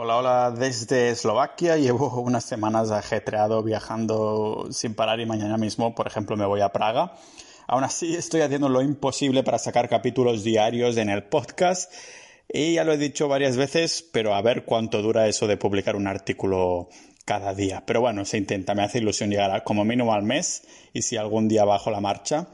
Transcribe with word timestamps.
Hola, 0.00 0.16
hola, 0.16 0.50
desde 0.52 1.10
Eslovaquia. 1.10 1.76
Llevo 1.76 2.20
unas 2.20 2.44
semanas 2.44 2.92
ajetreado 2.92 3.64
viajando 3.64 4.68
sin 4.70 4.94
parar 4.94 5.18
y 5.18 5.26
mañana 5.26 5.58
mismo, 5.58 5.96
por 5.96 6.06
ejemplo, 6.06 6.36
me 6.36 6.46
voy 6.46 6.60
a 6.60 6.68
Praga. 6.68 7.14
Aún 7.66 7.82
así, 7.82 8.14
estoy 8.14 8.42
haciendo 8.42 8.68
lo 8.68 8.80
imposible 8.80 9.42
para 9.42 9.58
sacar 9.58 9.88
capítulos 9.88 10.44
diarios 10.44 10.96
en 10.98 11.08
el 11.08 11.24
podcast. 11.24 11.92
Y 12.48 12.74
ya 12.74 12.84
lo 12.84 12.92
he 12.92 12.96
dicho 12.96 13.26
varias 13.26 13.56
veces, 13.56 14.08
pero 14.12 14.36
a 14.36 14.40
ver 14.40 14.64
cuánto 14.64 15.02
dura 15.02 15.26
eso 15.26 15.48
de 15.48 15.56
publicar 15.56 15.96
un 15.96 16.06
artículo 16.06 16.90
cada 17.24 17.52
día. 17.52 17.82
Pero 17.84 18.00
bueno, 18.00 18.24
se 18.24 18.38
intenta, 18.38 18.76
me 18.76 18.84
hace 18.84 18.98
ilusión 18.98 19.30
llegar 19.30 19.64
como 19.64 19.84
mínimo 19.84 20.14
al 20.14 20.22
mes 20.22 20.62
y 20.92 21.02
si 21.02 21.16
algún 21.16 21.48
día 21.48 21.64
bajo 21.64 21.90
la 21.90 22.00
marcha, 22.00 22.46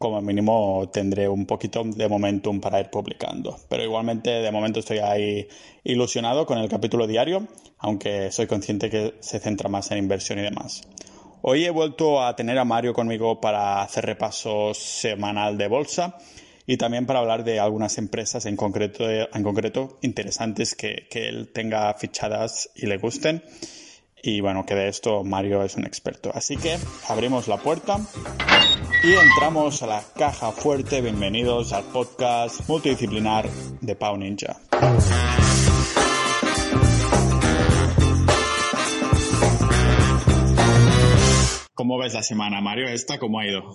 como 0.00 0.22
mínimo 0.22 0.88
tendré 0.90 1.28
un 1.28 1.44
poquito 1.44 1.84
de 1.84 2.08
momentum 2.08 2.58
para 2.58 2.80
ir 2.80 2.88
publicando. 2.88 3.58
Pero 3.68 3.84
igualmente 3.84 4.30
de 4.30 4.50
momento 4.50 4.80
estoy 4.80 4.96
ahí 4.96 5.46
ilusionado 5.84 6.46
con 6.46 6.56
el 6.56 6.70
capítulo 6.70 7.06
diario, 7.06 7.46
aunque 7.76 8.32
soy 8.32 8.46
consciente 8.46 8.88
que 8.88 9.16
se 9.20 9.38
centra 9.40 9.68
más 9.68 9.90
en 9.90 9.98
inversión 9.98 10.38
y 10.38 10.42
demás. 10.42 10.88
Hoy 11.42 11.66
he 11.66 11.70
vuelto 11.70 12.22
a 12.22 12.34
tener 12.34 12.58
a 12.58 12.64
Mario 12.64 12.94
conmigo 12.94 13.42
para 13.42 13.82
hacer 13.82 14.06
repaso 14.06 14.72
semanal 14.72 15.58
de 15.58 15.68
bolsa 15.68 16.16
y 16.64 16.78
también 16.78 17.04
para 17.04 17.18
hablar 17.18 17.44
de 17.44 17.60
algunas 17.60 17.98
empresas 17.98 18.46
en 18.46 18.56
concreto, 18.56 19.04
en 19.06 19.42
concreto 19.42 19.98
interesantes 20.00 20.74
que, 20.74 21.08
que 21.10 21.28
él 21.28 21.52
tenga 21.52 21.92
fichadas 21.92 22.70
y 22.74 22.86
le 22.86 22.96
gusten. 22.96 23.42
Y 24.22 24.40
bueno, 24.42 24.66
que 24.66 24.74
de 24.74 24.88
esto 24.88 25.24
Mario 25.24 25.62
es 25.62 25.76
un 25.76 25.86
experto. 25.86 26.30
Así 26.34 26.56
que 26.56 26.76
abrimos 27.08 27.48
la 27.48 27.56
puerta 27.56 27.98
y 29.02 29.12
entramos 29.12 29.82
a 29.82 29.86
la 29.86 30.02
caja 30.16 30.52
fuerte. 30.52 31.00
Bienvenidos 31.00 31.72
al 31.72 31.84
podcast 31.84 32.68
multidisciplinar 32.68 33.48
de 33.80 33.96
Pau 33.96 34.16
Ninja. 34.18 34.56
¿Cómo 41.74 41.98
ves 41.98 42.12
la 42.12 42.22
semana, 42.22 42.60
Mario? 42.60 42.88
¿Esta 42.88 43.18
cómo 43.18 43.40
ha 43.40 43.46
ido? 43.46 43.74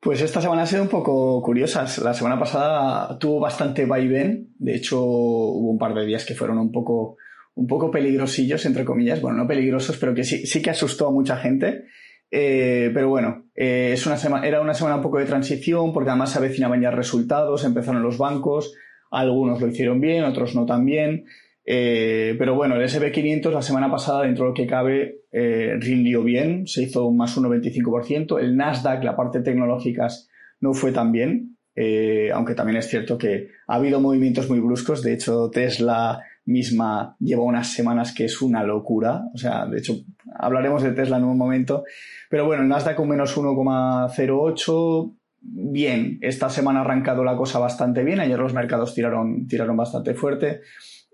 Pues 0.00 0.20
esta 0.20 0.40
semana 0.40 0.62
ha 0.62 0.66
sido 0.66 0.82
un 0.82 0.88
poco 0.88 1.40
curiosa. 1.40 1.86
La 2.02 2.12
semana 2.12 2.36
pasada 2.36 3.16
tuvo 3.20 3.38
bastante 3.38 3.86
vaivén. 3.86 4.52
De 4.58 4.74
hecho, 4.74 5.00
hubo 5.00 5.70
un 5.70 5.78
par 5.78 5.94
de 5.94 6.04
días 6.04 6.24
que 6.24 6.34
fueron 6.34 6.58
un 6.58 6.72
poco, 6.72 7.18
un 7.54 7.66
poco 7.66 7.90
peligrosillos, 7.90 8.64
entre 8.66 8.84
comillas. 8.84 9.20
Bueno, 9.20 9.38
no 9.38 9.46
peligrosos, 9.46 9.96
pero 9.98 10.14
que 10.14 10.24
sí, 10.24 10.46
sí 10.46 10.62
que 10.62 10.70
asustó 10.70 11.08
a 11.08 11.12
mucha 11.12 11.36
gente. 11.36 11.84
Eh, 12.34 12.90
pero 12.94 13.10
bueno, 13.10 13.44
eh, 13.54 13.90
es 13.92 14.06
una 14.06 14.16
semana, 14.16 14.46
era 14.46 14.62
una 14.62 14.72
semana 14.72 14.96
un 14.96 15.02
poco 15.02 15.18
de 15.18 15.26
transición 15.26 15.92
porque 15.92 16.08
además 16.08 16.32
se 16.32 16.38
avecinaban 16.38 16.80
ya 16.80 16.90
resultados, 16.90 17.62
empezaron 17.62 18.02
los 18.02 18.16
bancos, 18.16 18.74
algunos 19.10 19.60
lo 19.60 19.68
hicieron 19.68 20.00
bien, 20.00 20.24
otros 20.24 20.54
no 20.54 20.64
tan 20.64 20.86
bien. 20.86 21.26
Eh, 21.64 22.34
pero 22.38 22.54
bueno, 22.54 22.76
el 22.76 22.88
SP500 22.88 23.52
la 23.52 23.60
semana 23.60 23.90
pasada, 23.90 24.22
dentro 24.22 24.44
de 24.44 24.50
lo 24.50 24.54
que 24.54 24.66
cabe, 24.66 25.18
rindió 25.30 26.22
bien, 26.22 26.66
se 26.66 26.84
hizo 26.84 27.06
un 27.06 27.18
más 27.18 27.36
1,25%. 27.36 28.40
El 28.40 28.56
Nasdaq, 28.56 29.04
la 29.04 29.14
parte 29.14 29.40
tecnológicas, 29.40 30.28
no 30.60 30.72
fue 30.72 30.92
tan 30.92 31.12
bien, 31.12 31.58
aunque 32.34 32.54
también 32.54 32.78
es 32.78 32.88
cierto 32.88 33.16
que 33.16 33.48
ha 33.66 33.76
habido 33.76 34.00
movimientos 34.00 34.48
muy 34.48 34.60
bruscos. 34.60 35.02
De 35.02 35.12
hecho, 35.12 35.50
Tesla 35.50 36.20
misma 36.44 37.16
lleva 37.20 37.42
unas 37.42 37.72
semanas 37.72 38.12
que 38.12 38.24
es 38.24 38.42
una 38.42 38.62
locura. 38.64 39.22
O 39.34 39.38
sea, 39.38 39.66
de 39.66 39.78
hecho, 39.78 39.94
hablaremos 40.34 40.82
de 40.82 40.92
Tesla 40.92 41.18
en 41.18 41.24
un 41.24 41.38
momento. 41.38 41.84
Pero 42.28 42.46
bueno, 42.46 42.62
el 42.62 42.68
Nasdaq 42.68 42.96
con 42.96 43.08
menos 43.08 43.36
1,08. 43.36 45.16
Bien, 45.44 46.18
esta 46.20 46.48
semana 46.48 46.80
ha 46.80 46.82
arrancado 46.82 47.24
la 47.24 47.36
cosa 47.36 47.58
bastante 47.58 48.04
bien. 48.04 48.20
Ayer 48.20 48.38
los 48.38 48.54
mercados 48.54 48.94
tiraron, 48.94 49.46
tiraron 49.46 49.76
bastante 49.76 50.14
fuerte. 50.14 50.60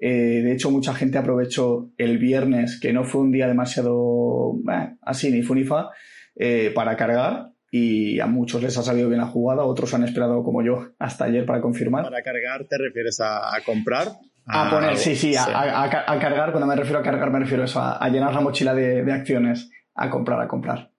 Eh, 0.00 0.42
de 0.44 0.52
hecho, 0.52 0.70
mucha 0.70 0.94
gente 0.94 1.18
aprovechó 1.18 1.90
el 1.98 2.18
viernes, 2.18 2.78
que 2.80 2.92
no 2.92 3.04
fue 3.04 3.22
un 3.22 3.32
día 3.32 3.48
demasiado 3.48 4.54
eh, 4.70 4.96
así 5.02 5.30
ni 5.30 5.42
funifa, 5.42 5.90
eh, 6.36 6.70
para 6.74 6.96
cargar. 6.96 7.50
Y 7.70 8.18
a 8.20 8.26
muchos 8.26 8.62
les 8.62 8.78
ha 8.78 8.82
salido 8.82 9.08
bien 9.08 9.20
la 9.20 9.26
jugada, 9.26 9.64
otros 9.64 9.92
han 9.92 10.02
esperado 10.02 10.42
como 10.42 10.62
yo 10.62 10.92
hasta 10.98 11.26
ayer 11.26 11.44
para 11.44 11.60
confirmar. 11.60 12.04
¿Para 12.04 12.22
cargar 12.22 12.66
te 12.66 12.78
refieres 12.78 13.20
a 13.20 13.58
comprar? 13.66 14.08
A 14.48 14.70
poner, 14.70 14.96
sí, 14.96 15.14
sí, 15.14 15.34
a, 15.36 15.88
cargar, 16.20 16.50
cuando 16.52 16.66
me 16.66 16.76
refiero 16.76 17.00
a 17.00 17.02
cargar 17.02 17.30
me 17.30 17.40
refiero 17.40 17.62
a 17.62 17.66
eso, 17.66 17.80
a, 17.80 18.08
llenar 18.08 18.32
la 18.32 18.40
mochila 18.40 18.74
de, 18.74 19.12
acciones, 19.12 19.70
a 19.94 20.08
comprar, 20.08 20.40
a 20.40 20.48
comprar. 20.48 20.90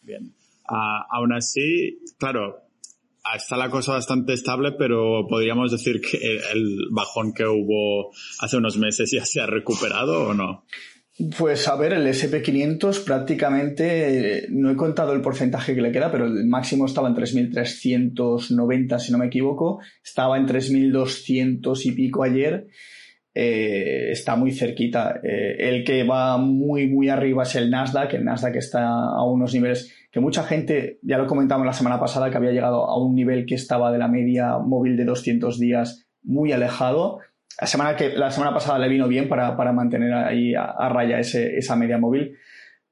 Bien. 0.00 0.34
aún 0.68 1.32
así, 1.32 1.98
claro, 2.18 2.64
está 3.34 3.56
la 3.56 3.70
cosa 3.70 3.92
bastante 3.92 4.34
estable, 4.34 4.72
pero 4.72 5.26
podríamos 5.28 5.72
decir 5.72 6.00
que 6.00 6.38
el 6.52 6.88
bajón 6.90 7.32
que 7.32 7.44
hubo 7.46 8.12
hace 8.40 8.56
unos 8.56 8.76
meses 8.76 9.10
ya 9.10 9.24
se 9.24 9.40
ha 9.40 9.46
recuperado 9.46 10.28
o 10.28 10.34
no? 10.34 10.64
Pues 11.38 11.68
a 11.68 11.76
ver, 11.76 11.92
el 11.92 12.08
SP500 12.08 13.04
prácticamente, 13.04 14.46
no 14.50 14.68
he 14.70 14.76
contado 14.76 15.12
el 15.12 15.20
porcentaje 15.20 15.72
que 15.72 15.80
le 15.80 15.92
queda, 15.92 16.10
pero 16.10 16.26
el 16.26 16.44
máximo 16.46 16.86
estaba 16.86 17.08
en 17.08 17.14
3.390, 17.14 18.98
si 18.98 19.12
no 19.12 19.18
me 19.18 19.26
equivoco, 19.26 19.80
estaba 20.02 20.36
en 20.36 20.48
3.200 20.48 21.86
y 21.86 21.92
pico 21.92 22.24
ayer, 22.24 22.66
eh, 23.32 24.08
está 24.10 24.34
muy 24.34 24.50
cerquita. 24.50 25.20
Eh, 25.22 25.54
el 25.60 25.84
que 25.84 26.02
va 26.02 26.36
muy, 26.36 26.88
muy 26.88 27.08
arriba 27.08 27.44
es 27.44 27.54
el 27.54 27.70
Nasdaq, 27.70 28.14
el 28.14 28.24
Nasdaq 28.24 28.56
está 28.56 28.88
a 28.88 29.24
unos 29.24 29.54
niveles 29.54 29.94
que 30.10 30.18
mucha 30.18 30.42
gente, 30.42 30.98
ya 31.02 31.18
lo 31.18 31.28
comentamos 31.28 31.64
la 31.64 31.72
semana 31.72 32.00
pasada, 32.00 32.28
que 32.28 32.38
había 32.38 32.50
llegado 32.50 32.88
a 32.88 33.00
un 33.00 33.14
nivel 33.14 33.46
que 33.46 33.54
estaba 33.54 33.92
de 33.92 33.98
la 33.98 34.08
media 34.08 34.58
móvil 34.58 34.96
de 34.96 35.04
200 35.04 35.60
días 35.60 36.06
muy 36.24 36.50
alejado 36.50 37.20
la 37.60 37.66
semana, 37.66 37.96
que, 37.96 38.10
la 38.10 38.30
semana 38.30 38.52
pasada 38.52 38.78
le 38.78 38.88
vino 38.88 39.08
bien 39.08 39.28
para, 39.28 39.56
para 39.56 39.72
mantener 39.72 40.12
ahí 40.12 40.54
a, 40.54 40.88
raya 40.88 41.18
ese, 41.18 41.56
esa 41.56 41.76
media 41.76 41.98
móvil, 41.98 42.36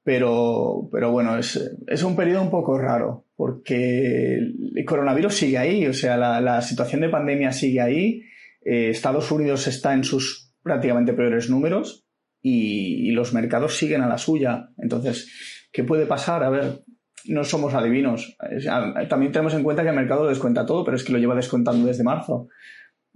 pero, 0.03 0.89
pero 0.91 1.11
bueno, 1.11 1.37
es, 1.37 1.75
es, 1.87 2.03
un 2.03 2.15
periodo 2.15 2.41
un 2.41 2.51
poco 2.51 2.77
raro 2.77 3.25
porque 3.35 4.35
el 4.35 4.85
coronavirus 4.85 5.33
sigue 5.33 5.57
ahí, 5.57 5.87
o 5.87 5.93
sea, 5.93 6.17
la, 6.17 6.41
la 6.41 6.61
situación 6.61 7.01
de 7.01 7.09
pandemia 7.09 7.51
sigue 7.51 7.81
ahí, 7.81 8.21
eh, 8.63 8.89
Estados 8.89 9.31
Unidos 9.31 9.67
está 9.67 9.93
en 9.93 10.03
sus 10.03 10.53
prácticamente 10.61 11.13
peores 11.13 11.49
números 11.49 12.05
y, 12.41 13.09
y, 13.09 13.11
los 13.11 13.33
mercados 13.33 13.77
siguen 13.77 14.01
a 14.01 14.07
la 14.07 14.17
suya. 14.17 14.69
Entonces, 14.77 15.67
¿qué 15.71 15.83
puede 15.83 16.05
pasar? 16.05 16.43
A 16.43 16.49
ver, 16.49 16.83
no 17.25 17.43
somos 17.43 17.73
adivinos. 17.73 18.35
También 19.09 19.31
tenemos 19.31 19.53
en 19.53 19.63
cuenta 19.63 19.83
que 19.83 19.89
el 19.89 19.95
mercado 19.95 20.27
descuenta 20.27 20.65
todo, 20.65 20.83
pero 20.83 20.97
es 20.97 21.03
que 21.03 21.13
lo 21.13 21.19
lleva 21.19 21.35
descontando 21.35 21.85
desde 21.85 22.03
marzo. 22.03 22.47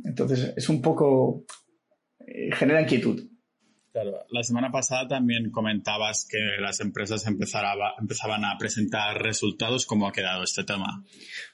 Entonces, 0.03 0.53
es 0.55 0.69
un 0.69 0.81
poco. 0.81 1.43
Eh, 2.19 2.49
genera 2.53 2.81
inquietud. 2.81 3.23
Claro, 3.97 4.11
la 4.29 4.43
semana 4.43 4.71
pasada 4.71 5.07
también 5.07 5.49
comentabas 5.49 6.27
que 6.29 6.37
las 6.61 6.81
empresas 6.81 7.25
empezaban 7.25 8.45
a 8.45 8.57
presentar 8.59 9.19
resultados. 9.23 9.87
¿Cómo 9.87 10.07
ha 10.07 10.11
quedado 10.11 10.43
este 10.43 10.63
tema? 10.63 11.03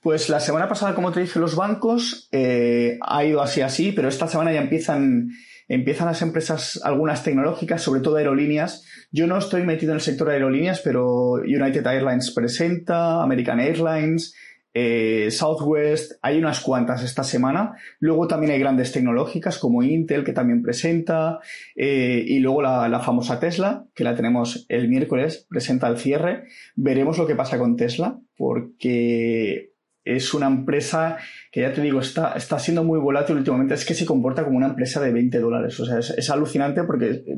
Pues 0.01 0.27
la 0.27 0.41
semana 0.41 0.67
pasada, 0.67 0.93
como 0.93 1.13
te 1.13 1.21
dije, 1.21 1.39
los 1.39 1.55
bancos 1.55 2.27
eh, 2.33 2.97
ha 3.01 3.23
ido 3.23 3.41
así 3.41 3.61
así, 3.61 3.93
pero 3.93 4.09
esta 4.09 4.27
semana 4.27 4.51
ya 4.51 4.59
empiezan, 4.59 5.29
empiezan 5.69 6.07
las 6.07 6.21
empresas, 6.21 6.81
algunas 6.83 7.23
tecnológicas, 7.23 7.81
sobre 7.81 8.01
todo 8.01 8.17
aerolíneas. 8.17 8.85
Yo 9.09 9.25
no 9.25 9.37
estoy 9.37 9.63
metido 9.63 9.93
en 9.93 9.99
el 9.99 10.01
sector 10.01 10.27
de 10.27 10.33
aerolíneas, 10.33 10.81
pero 10.81 11.35
United 11.35 11.87
Airlines 11.87 12.31
presenta, 12.31 13.23
American 13.23 13.61
Airlines, 13.61 14.35
eh, 14.73 15.29
Southwest, 15.29 16.13
hay 16.21 16.39
unas 16.39 16.59
cuantas 16.59 17.03
esta 17.03 17.23
semana. 17.23 17.75
Luego 17.99 18.27
también 18.27 18.53
hay 18.53 18.59
grandes 18.59 18.91
tecnológicas 18.91 19.59
como 19.59 19.83
Intel, 19.83 20.23
que 20.23 20.33
también 20.33 20.63
presenta. 20.63 21.39
Eh, 21.75 22.23
y 22.27 22.39
luego 22.39 22.61
la, 22.61 22.99
famosa 22.99 23.39
Tesla, 23.39 23.85
que 23.93 24.03
la 24.03 24.15
tenemos 24.15 24.65
el 24.69 24.89
miércoles, 24.89 25.45
presenta 25.47 25.87
el 25.87 25.97
cierre. 25.97 26.45
Veremos 26.75 27.17
lo 27.17 27.27
que 27.27 27.35
pasa 27.35 27.59
con 27.59 27.75
Tesla, 27.77 28.19
porque 28.35 29.73
es 30.03 30.33
una 30.33 30.47
empresa 30.47 31.17
que 31.51 31.61
ya 31.61 31.71
te 31.71 31.81
digo, 31.81 31.99
está, 31.99 32.33
está 32.33 32.57
siendo 32.57 32.83
muy 32.83 32.99
volátil 32.99 33.37
últimamente. 33.37 33.75
Es 33.75 33.85
que 33.85 33.93
se 33.93 34.05
comporta 34.05 34.43
como 34.43 34.57
una 34.57 34.67
empresa 34.67 34.99
de 34.99 35.11
20 35.11 35.39
dólares. 35.39 35.79
O 35.79 35.85
sea, 35.85 35.99
es, 35.99 36.29
alucinante 36.31 36.83
porque 36.83 37.11
eh, 37.11 37.37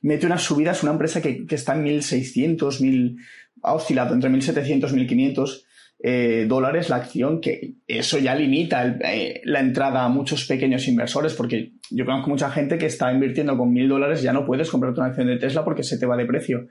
mete 0.00 0.26
unas 0.26 0.42
subidas, 0.42 0.82
una 0.82 0.92
empresa 0.92 1.22
que, 1.22 1.46
que 1.46 1.54
está 1.54 1.74
en 1.74 1.84
1600, 1.84 2.80
1000, 2.80 3.16
ha 3.62 3.74
oscilado 3.74 4.14
entre 4.14 4.30
1700, 4.30 4.92
1500 4.92 5.66
eh, 6.04 6.46
dólares 6.48 6.88
la 6.88 6.96
acción, 6.96 7.40
que 7.40 7.76
eso 7.86 8.18
ya 8.18 8.34
limita 8.34 8.98
eh, 9.04 9.40
la 9.44 9.60
entrada 9.60 10.02
a 10.02 10.08
muchos 10.08 10.46
pequeños 10.46 10.88
inversores, 10.88 11.34
porque 11.34 11.74
yo 11.90 12.04
conozco 12.04 12.28
mucha 12.28 12.50
gente 12.50 12.76
que 12.76 12.86
está 12.86 13.12
invirtiendo 13.12 13.56
con 13.56 13.72
mil 13.72 13.88
dólares, 13.88 14.20
ya 14.20 14.32
no 14.32 14.44
puedes 14.44 14.68
comprarte 14.68 14.98
una 14.98 15.10
acción 15.10 15.28
de 15.28 15.36
Tesla 15.36 15.64
porque 15.64 15.84
se 15.84 15.98
te 15.98 16.06
va 16.06 16.16
de 16.16 16.26
precio. 16.26 16.66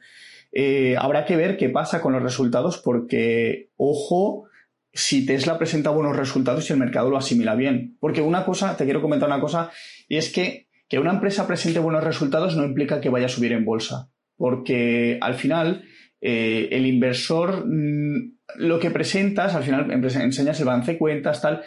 Eh, 0.51 0.97
habrá 0.99 1.23
que 1.23 1.37
ver 1.37 1.55
qué 1.55 1.69
pasa 1.69 2.01
con 2.01 2.11
los 2.11 2.21
resultados, 2.21 2.79
porque, 2.79 3.69
ojo, 3.77 4.49
si 4.91 5.25
Tesla 5.25 5.57
presenta 5.57 5.91
buenos 5.91 6.17
resultados 6.17 6.69
y 6.69 6.73
el 6.73 6.79
mercado 6.79 7.09
lo 7.09 7.15
asimila 7.15 7.55
bien. 7.55 7.95
Porque 8.01 8.21
una 8.21 8.43
cosa, 8.43 8.75
te 8.75 8.83
quiero 8.83 9.01
comentar 9.01 9.29
una 9.29 9.39
cosa, 9.39 9.71
y 10.09 10.17
es 10.17 10.29
que 10.29 10.67
que 10.89 10.99
una 10.99 11.13
empresa 11.13 11.47
presente 11.47 11.79
buenos 11.79 12.03
resultados 12.03 12.57
no 12.57 12.65
implica 12.65 12.99
que 12.99 13.07
vaya 13.07 13.27
a 13.27 13.29
subir 13.29 13.53
en 13.53 13.63
bolsa. 13.63 14.11
Porque 14.35 15.17
al 15.21 15.35
final, 15.35 15.85
el 16.19 16.85
inversor 16.85 17.65
mm, 17.65 18.40
lo 18.57 18.80
que 18.80 18.92
presentas, 18.92 19.56
al 19.56 19.63
final 19.63 19.92
enseñas 19.92 20.59
el 20.59 20.65
balance 20.65 20.94
de 20.94 20.98
cuentas, 20.98 21.42
tal. 21.42 21.62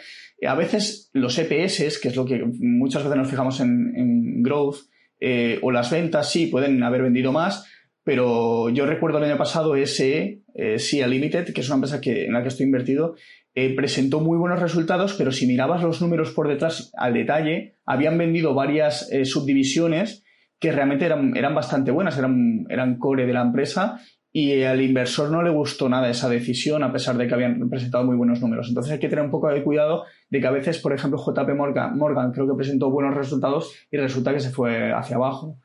A 0.45 0.55
veces 0.55 1.09
los 1.13 1.37
EPS, 1.37 1.99
que 1.99 2.09
es 2.09 2.15
lo 2.15 2.25
que 2.25 2.43
muchas 2.59 3.03
veces 3.03 3.17
nos 3.17 3.29
fijamos 3.29 3.59
en, 3.61 4.43
Growth, 4.43 4.77
eh, 5.19 5.59
o 5.61 5.71
las 5.71 5.89
ventas 5.91 6.31
sí 6.31 6.47
pueden 6.47 6.83
haber 6.83 7.01
vendido 7.01 7.31
más, 7.31 7.65
pero 8.03 8.69
yo 8.69 8.85
recuerdo 8.85 9.17
el 9.17 9.23
año 9.23 9.37
pasado 9.37 9.75
SE, 9.85 10.43
eh, 10.53 10.79
SIA 10.79 11.07
Limited, 11.07 11.53
que 11.53 11.61
es 11.61 11.67
una 11.67 11.75
empresa 11.75 11.99
que, 12.01 12.25
en 12.25 12.33
la 12.33 12.41
que 12.41 12.49
estoy 12.49 12.65
invertido, 12.65 13.15
eh, 13.57 13.73
presentó 13.73 14.19
muy 14.19 14.37
buenos 14.37 14.61
resultados, 14.61 15.13
pero 15.13 15.31
si 15.31 15.47
mirabas 15.47 15.81
los 15.81 16.01
números 16.01 16.31
por 16.31 16.49
detrás 16.49 16.91
al 16.97 17.13
detalle, 17.13 17.77
habían 17.85 18.17
vendido 18.17 18.53
varias 18.53 19.09
eh, 19.13 19.23
subdivisiones 19.23 20.25
que 20.59 20.73
realmente 20.73 21.05
eran, 21.05 21.37
eran 21.37 21.55
bastante 21.55 21.91
buenas, 21.91 22.17
eran, 22.17 22.65
eran 22.69 22.97
core 22.97 23.25
de 23.25 23.31
la 23.31 23.41
empresa 23.41 24.01
y 24.37 24.63
al 24.63 24.81
inversor 24.81 25.31
no 25.31 25.41
le 25.41 25.49
gustó 25.49 25.87
nada 25.87 26.09
esa 26.09 26.27
decisión 26.27 26.83
a 26.83 26.91
pesar 26.91 27.15
de 27.15 27.25
que 27.25 27.33
habían 27.33 27.69
presentado 27.69 28.03
muy 28.03 28.17
buenos 28.17 28.41
números. 28.41 28.67
Entonces 28.67 28.91
hay 28.91 28.99
que 28.99 29.07
tener 29.07 29.23
un 29.23 29.31
poco 29.31 29.47
de 29.47 29.63
cuidado 29.63 30.03
de 30.29 30.41
que 30.41 30.47
a 30.47 30.51
veces, 30.51 30.77
por 30.79 30.91
ejemplo, 30.91 31.17
JP 31.17 31.55
Morgan, 31.55 31.97
Morgan 31.97 32.33
creo 32.33 32.45
que 32.45 32.57
presentó 32.57 32.91
buenos 32.91 33.15
resultados 33.15 33.73
y 33.89 33.95
resulta 33.95 34.33
que 34.33 34.41
se 34.41 34.51
fue 34.51 34.91
hacia 34.91 35.15
abajo. 35.15 35.57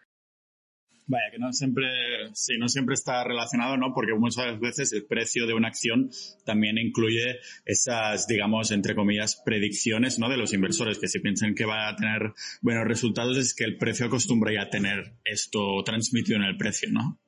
Vaya, 1.09 1.25
que 1.33 1.41
no 1.41 1.53
siempre, 1.53 1.85
sí, 2.33 2.59
no 2.61 2.69
siempre 2.69 2.95
está 2.95 3.25
relacionado, 3.25 3.77
¿no? 3.77 3.93
Porque 3.93 4.15
muchas 4.15 4.61
veces 4.61 4.93
el 4.93 5.05
precio 5.05 5.49
de 5.49 5.55
una 5.55 5.67
acción 5.67 6.09
también 6.45 6.79
incluye 6.79 7.41
esas, 7.65 8.29
digamos, 8.29 8.71
entre 8.71 8.95
comillas, 8.95 9.43
predicciones, 9.45 10.21
¿no? 10.21 10.29
De 10.29 10.37
los 10.37 10.55
inversores, 10.55 11.01
que 11.01 11.09
si 11.09 11.19
piensan 11.19 11.57
que 11.57 11.65
va 11.65 11.89
a 11.89 11.97
tener 11.97 12.35
buenos 12.63 12.87
resultados 12.87 13.37
es 13.37 13.53
que 13.53 13.65
el 13.65 13.79
precio 13.79 14.07
acostumbra 14.07 14.55
ya 14.55 14.63
a 14.63 14.71
tener 14.71 15.15
esto 15.25 15.83
transmitido 15.85 16.37
en 16.37 16.45
el 16.45 16.57
precio, 16.57 16.89
¿no? 16.93 17.19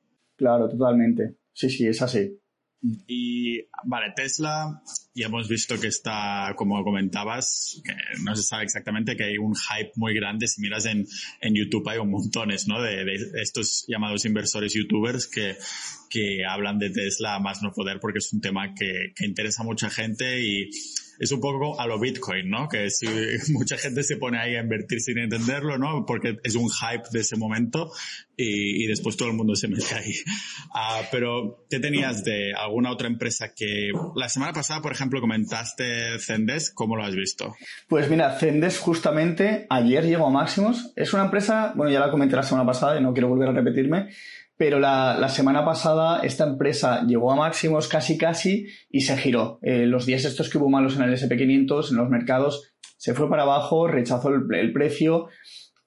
Claro, 0.43 0.67
totalmente. 0.67 1.37
Sí, 1.53 1.69
sí, 1.69 1.87
es 1.87 2.01
así. 2.01 2.37
Y 3.07 3.61
vale, 3.85 4.11
Tesla, 4.13 4.81
ya 5.15 5.27
hemos 5.27 5.47
visto 5.47 5.79
que 5.79 5.87
está, 5.87 6.53
como 6.57 6.83
comentabas, 6.83 7.81
que 7.81 7.93
no 8.25 8.35
se 8.35 8.43
sabe 8.43 8.65
exactamente 8.65 9.15
que 9.15 9.23
hay 9.23 9.37
un 9.37 9.55
hype 9.55 9.93
muy 9.95 10.13
grande. 10.13 10.47
Si 10.47 10.59
miras 10.59 10.85
en, 10.85 11.07
en 11.39 11.55
YouTube 11.55 11.87
hay 11.87 11.99
un 11.99 12.11
montones, 12.11 12.67
¿no? 12.67 12.81
De, 12.81 13.05
estos 13.41 13.85
llamados 13.87 14.25
inversores 14.25 14.73
youtubers 14.73 15.27
que, 15.27 15.55
que 16.09 16.43
hablan 16.45 16.77
de 16.77 16.89
Tesla 16.89 17.39
más 17.39 17.61
no 17.63 17.71
poder 17.71 18.01
porque 18.01 18.19
es 18.19 18.33
un 18.33 18.41
tema 18.41 18.73
que, 18.73 19.13
que 19.15 19.25
interesa 19.25 19.63
a 19.63 19.65
mucha 19.65 19.89
gente 19.89 20.41
y 20.45 20.69
es 21.23 21.31
un 21.31 21.39
poco 21.39 21.79
a 21.79 21.87
lo 21.87 21.99
Bitcoin, 21.99 22.49
¿no? 22.49 22.67
Que 22.67 22.89
si 22.89 23.07
mucha 23.51 23.77
gente 23.77 24.03
se 24.03 24.17
pone 24.17 24.39
ahí 24.39 24.55
a 24.55 24.61
invertir 24.61 25.01
sin 25.01 25.17
entenderlo, 25.17 25.77
¿no? 25.77 26.05
Porque 26.05 26.37
es 26.43 26.55
un 26.55 26.69
hype 26.69 27.03
de 27.11 27.21
ese 27.21 27.37
momento 27.37 27.91
y, 28.35 28.83
y 28.83 28.87
después 28.87 29.17
todo 29.17 29.29
el 29.29 29.35
mundo 29.35 29.55
se 29.55 29.67
mete 29.67 29.95
ahí. 29.95 30.13
Uh, 30.69 31.05
pero, 31.11 31.65
¿qué 31.69 31.79
tenías 31.79 32.23
de 32.23 32.53
alguna 32.53 32.91
otra 32.91 33.07
empresa 33.07 33.53
que 33.55 33.91
la 34.15 34.29
semana 34.29 34.53
pasada, 34.53 34.81
por 34.81 34.91
ejemplo, 34.91 35.21
comentaste 35.21 36.19
Zendesk? 36.19 36.73
¿Cómo 36.73 36.95
lo 36.95 37.03
has 37.03 37.15
visto? 37.15 37.55
Pues 37.87 38.09
mira, 38.09 38.37
Zendesk 38.37 38.81
justamente 38.81 39.65
ayer 39.69 40.05
llegó 40.05 40.27
a 40.27 40.29
máximos. 40.29 40.91
Es 40.95 41.13
una 41.13 41.25
empresa, 41.25 41.73
bueno, 41.75 41.91
ya 41.91 41.99
la 41.99 42.11
comenté 42.11 42.35
la 42.35 42.43
semana 42.43 42.65
pasada 42.65 42.99
y 42.99 43.03
no 43.03 43.13
quiero 43.13 43.29
volver 43.29 43.49
a 43.49 43.53
repetirme, 43.53 44.09
pero 44.57 44.79
la, 44.79 45.27
semana 45.29 45.65
pasada 45.65 46.21
esta 46.21 46.45
empresa 46.45 47.05
llegó 47.05 47.31
a 47.31 47.35
máximos 47.35 47.87
casi 47.87 48.17
casi 48.17 48.67
y 48.89 49.01
se 49.01 49.17
giró. 49.17 49.59
Eh, 49.61 49.85
los 49.85 50.05
días 50.05 50.25
estos 50.25 50.49
que 50.49 50.57
hubo 50.57 50.69
malos 50.69 50.95
en 50.95 51.03
el 51.03 51.13
SP500, 51.13 51.91
en 51.91 51.97
los 51.97 52.09
mercados, 52.09 52.73
se 52.97 53.13
fue 53.13 53.29
para 53.29 53.43
abajo, 53.43 53.87
rechazó 53.87 54.29
el, 54.29 54.73
precio 54.73 55.27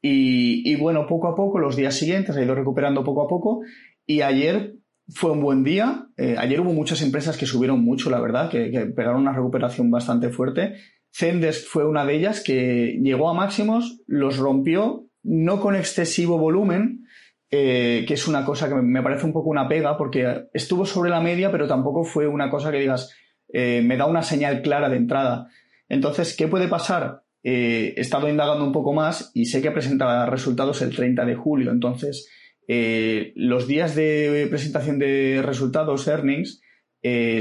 y, 0.02 0.70
y, 0.70 0.76
bueno, 0.76 1.06
poco 1.06 1.28
a 1.28 1.34
poco, 1.34 1.58
los 1.58 1.76
días 1.76 1.94
siguientes 1.94 2.36
ha 2.36 2.42
ido 2.42 2.54
recuperando 2.54 3.04
poco 3.04 3.22
a 3.22 3.28
poco 3.28 3.60
y 4.04 4.20
ayer 4.20 4.76
fue 5.08 5.30
un 5.30 5.40
buen 5.40 5.64
día. 5.64 6.08
Eh, 6.16 6.36
ayer 6.38 6.60
hubo 6.60 6.72
muchas 6.72 7.02
empresas 7.02 7.36
que 7.36 7.46
subieron 7.46 7.82
mucho, 7.82 8.10
la 8.10 8.20
verdad, 8.20 8.50
que, 8.50 8.70
que 8.70 8.86
pegaron 8.86 9.22
una 9.22 9.32
recuperación 9.32 9.90
bastante 9.90 10.30
fuerte. 10.30 10.74
Zendesk 11.14 11.66
fue 11.66 11.86
una 11.86 12.04
de 12.04 12.16
ellas 12.16 12.42
que 12.42 12.98
llegó 13.02 13.30
a 13.30 13.34
máximos, 13.34 14.02
los 14.06 14.36
rompió, 14.36 15.06
no 15.22 15.60
con 15.60 15.74
excesivo 15.74 16.38
volumen, 16.38 17.06
eh, 17.50 18.04
que 18.06 18.14
es 18.14 18.26
una 18.26 18.44
cosa 18.44 18.68
que 18.68 18.74
me 18.74 19.02
parece 19.02 19.26
un 19.26 19.32
poco 19.32 19.50
una 19.50 19.68
pega, 19.68 19.96
porque 19.96 20.48
estuvo 20.52 20.84
sobre 20.84 21.10
la 21.10 21.20
media, 21.20 21.50
pero 21.52 21.66
tampoco 21.66 22.04
fue 22.04 22.26
una 22.26 22.50
cosa 22.50 22.70
que 22.70 22.80
digas, 22.80 23.14
eh, 23.52 23.82
me 23.84 23.96
da 23.96 24.06
una 24.06 24.22
señal 24.22 24.62
clara 24.62 24.88
de 24.88 24.96
entrada. 24.96 25.48
Entonces, 25.88 26.36
¿qué 26.36 26.48
puede 26.48 26.68
pasar? 26.68 27.22
Eh, 27.42 27.94
he 27.96 28.00
estado 28.00 28.28
indagando 28.28 28.64
un 28.64 28.72
poco 28.72 28.92
más 28.92 29.30
y 29.34 29.46
sé 29.46 29.62
que 29.62 29.70
presenta 29.70 30.26
resultados 30.26 30.82
el 30.82 30.94
30 30.94 31.24
de 31.24 31.36
julio. 31.36 31.70
Entonces, 31.70 32.28
eh, 32.66 33.32
los 33.36 33.68
días 33.68 33.94
de 33.94 34.46
presentación 34.50 34.98
de 34.98 35.42
resultados, 35.44 36.08
earnings, 36.08 36.60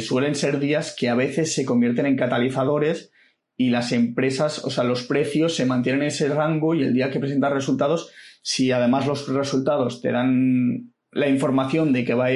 suelen 0.01 0.35
ser 0.35 0.59
días 0.59 0.95
que 0.95 1.09
a 1.09 1.15
veces 1.15 1.55
se 1.55 1.65
convierten 1.65 2.05
en 2.05 2.17
catalizadores 2.17 3.11
y 3.57 3.71
las 3.71 3.93
empresas, 3.93 4.63
o 4.63 4.69
sea, 4.69 4.83
los 4.83 5.07
precios 5.07 5.55
se 5.55 5.65
mantienen 5.65 6.03
en 6.03 6.09
ese 6.09 6.29
rango 6.29 6.75
y 6.75 6.83
el 6.83 6.93
día 6.93 7.09
que 7.09 7.19
presentan 7.19 7.51
resultados 7.51 8.11
si 8.45 8.71
además 8.71 9.07
los 9.07 9.27
resultados 9.27 10.01
te 10.01 10.11
dan 10.11 10.93
la 11.11 11.27
información 11.27 11.91
de 11.93 12.05
que 12.05 12.13
va, 12.13 12.29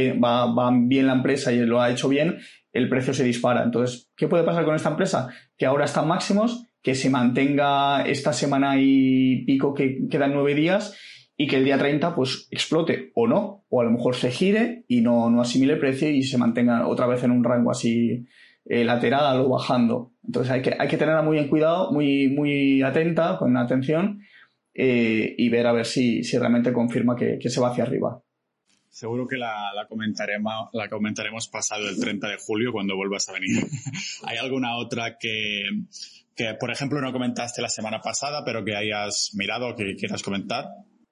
va, 0.48 0.72
bien 0.74 1.06
la 1.06 1.14
empresa 1.14 1.54
y 1.54 1.60
lo 1.60 1.82
ha 1.82 1.92
hecho 1.92 2.10
bien, 2.10 2.40
el 2.74 2.90
precio 2.90 3.14
se 3.14 3.24
dispara. 3.24 3.64
Entonces, 3.64 4.10
¿qué 4.18 4.28
puede 4.28 4.44
pasar 4.44 4.66
con 4.66 4.74
esta 4.74 4.90
empresa? 4.90 5.30
Que 5.56 5.68
ahora 5.68 5.86
están 5.86 6.08
máximos, 6.08 6.66
que 6.82 6.96
se 6.96 7.12
mantenga 7.12 8.02
esta 8.08 8.34
semana 8.34 8.78
y 8.80 9.46
pico 9.46 9.76
que 9.76 10.08
quedan 10.10 10.34
nueve 10.34 10.56
días 10.56 10.98
y 11.38 11.46
que 11.46 11.58
el 11.58 11.64
día 11.64 11.78
30 11.78 12.16
pues 12.16 12.48
explote 12.50 13.12
o 13.14 13.28
no, 13.28 13.66
o 13.70 13.80
a 13.80 13.84
lo 13.84 13.92
mejor 13.92 14.16
se 14.16 14.32
gire 14.32 14.86
y 14.88 15.02
no, 15.02 15.30
no 15.30 15.42
asimile 15.42 15.74
el 15.74 15.80
precio 15.80 16.10
y 16.10 16.24
se 16.24 16.40
mantenga 16.40 16.88
otra 16.88 17.06
vez 17.06 17.24
en 17.24 17.30
un 17.30 17.44
rango 17.44 17.70
así 17.70 18.26
eh, 18.66 18.84
lateral 18.84 19.42
o 19.42 19.50
bajando. 19.50 20.14
Entonces 20.26 20.52
hay 20.52 20.64
que, 20.64 20.76
hay 20.80 20.88
que 20.88 20.98
tenerla 20.98 21.22
muy 21.22 21.38
en 21.38 21.50
cuidado, 21.50 21.92
muy, 21.92 22.30
muy 22.30 22.82
atenta, 22.82 23.38
con 23.38 23.56
atención 23.58 24.22
eh, 24.82 25.36
y 25.38 25.50
ver 25.50 25.68
a 25.68 25.74
ver 25.74 25.86
si, 25.86 26.24
si 26.24 26.38
realmente 26.38 26.72
confirma 26.72 27.14
que, 27.14 27.38
que, 27.38 27.50
se 27.50 27.60
va 27.60 27.72
hacia 27.72 27.84
arriba. 27.84 28.24
Seguro 28.88 29.28
que 29.28 29.36
la, 29.36 29.74
la, 29.76 29.86
comentaremos, 29.88 30.70
la 30.72 30.88
comentaremos 30.88 31.50
pasado 31.50 31.90
el 31.90 32.00
30 32.00 32.30
de 32.30 32.38
julio 32.38 32.72
cuando 32.72 32.96
vuelvas 32.96 33.28
a 33.28 33.34
venir. 33.34 33.62
¿Hay 34.24 34.38
alguna 34.38 34.78
otra 34.78 35.18
que, 35.18 35.64
que, 36.34 36.54
por 36.58 36.72
ejemplo, 36.72 37.02
no 37.02 37.12
comentaste 37.12 37.62
la 37.62 37.68
semana 37.68 38.00
pasada, 38.00 38.46
pero 38.46 38.64
que 38.64 38.78
hayas 38.78 39.32
mirado 39.34 39.68
o 39.68 39.76
que 39.76 39.98
quieras 39.98 40.24
comentar? 40.24 40.68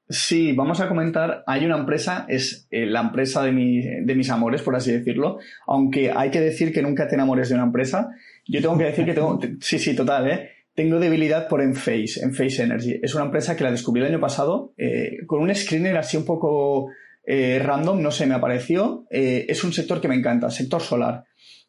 Sí, 0.08 0.54
vamos 0.54 0.80
a 0.80 0.88
comentar, 0.88 1.44
hay 1.46 1.66
una 1.66 1.78
empresa, 1.78 2.26
es 2.30 2.70
eh, 2.72 2.86
la 2.86 3.02
empresa 3.02 3.44
de, 3.44 3.52
mi, 3.52 3.82
de 3.82 4.16
mis 4.16 4.30
amores, 4.30 4.62
por 4.62 4.78
así 4.78 4.94
decirlo, 4.94 5.40
aunque 5.68 6.14
hay 6.16 6.32
que 6.32 6.40
decir 6.40 6.72
que 6.72 6.82
nunca 6.82 7.10
te 7.10 7.16
enamores 7.16 7.50
de 7.50 7.56
una 7.56 7.66
empresa. 7.66 8.12
Yo 8.46 8.62
tengo 8.62 8.78
que 8.78 8.86
decir 8.86 9.04
que 9.04 9.14
tengo, 9.14 9.38
sí, 9.60 9.78
sí, 9.78 9.94
total, 9.94 10.32
¿eh? 10.32 10.52
Tengo 10.78 11.00
debilidad 11.00 11.48
por 11.48 11.64
Enphase, 11.64 12.22
Enphase 12.22 12.62
Energy. 12.62 13.00
Es 13.02 13.16
una 13.16 13.26
empresa 13.26 13.56
que 13.56 13.64
la 13.64 13.72
descubrí 13.72 14.00
el 14.00 14.10
año 14.10 14.20
pasado 14.20 14.76
eh, 14.78 15.26
con 15.26 15.42
un 15.42 15.54
screener 15.56 15.98
así 15.98 16.18
un 16.18 16.24
poco 16.24 16.90
eh, 17.26 17.58
random, 17.58 18.00
no 18.00 18.12
sé, 18.12 18.28
me 18.28 18.36
apareció. 18.36 19.08
Eh, 19.10 19.48
es 19.50 19.64
un 19.64 19.74
sector 19.74 20.00
que 20.00 20.08
me 20.08 20.14
encanta, 20.14 20.52
sector 20.52 20.80
solar. 20.80 21.24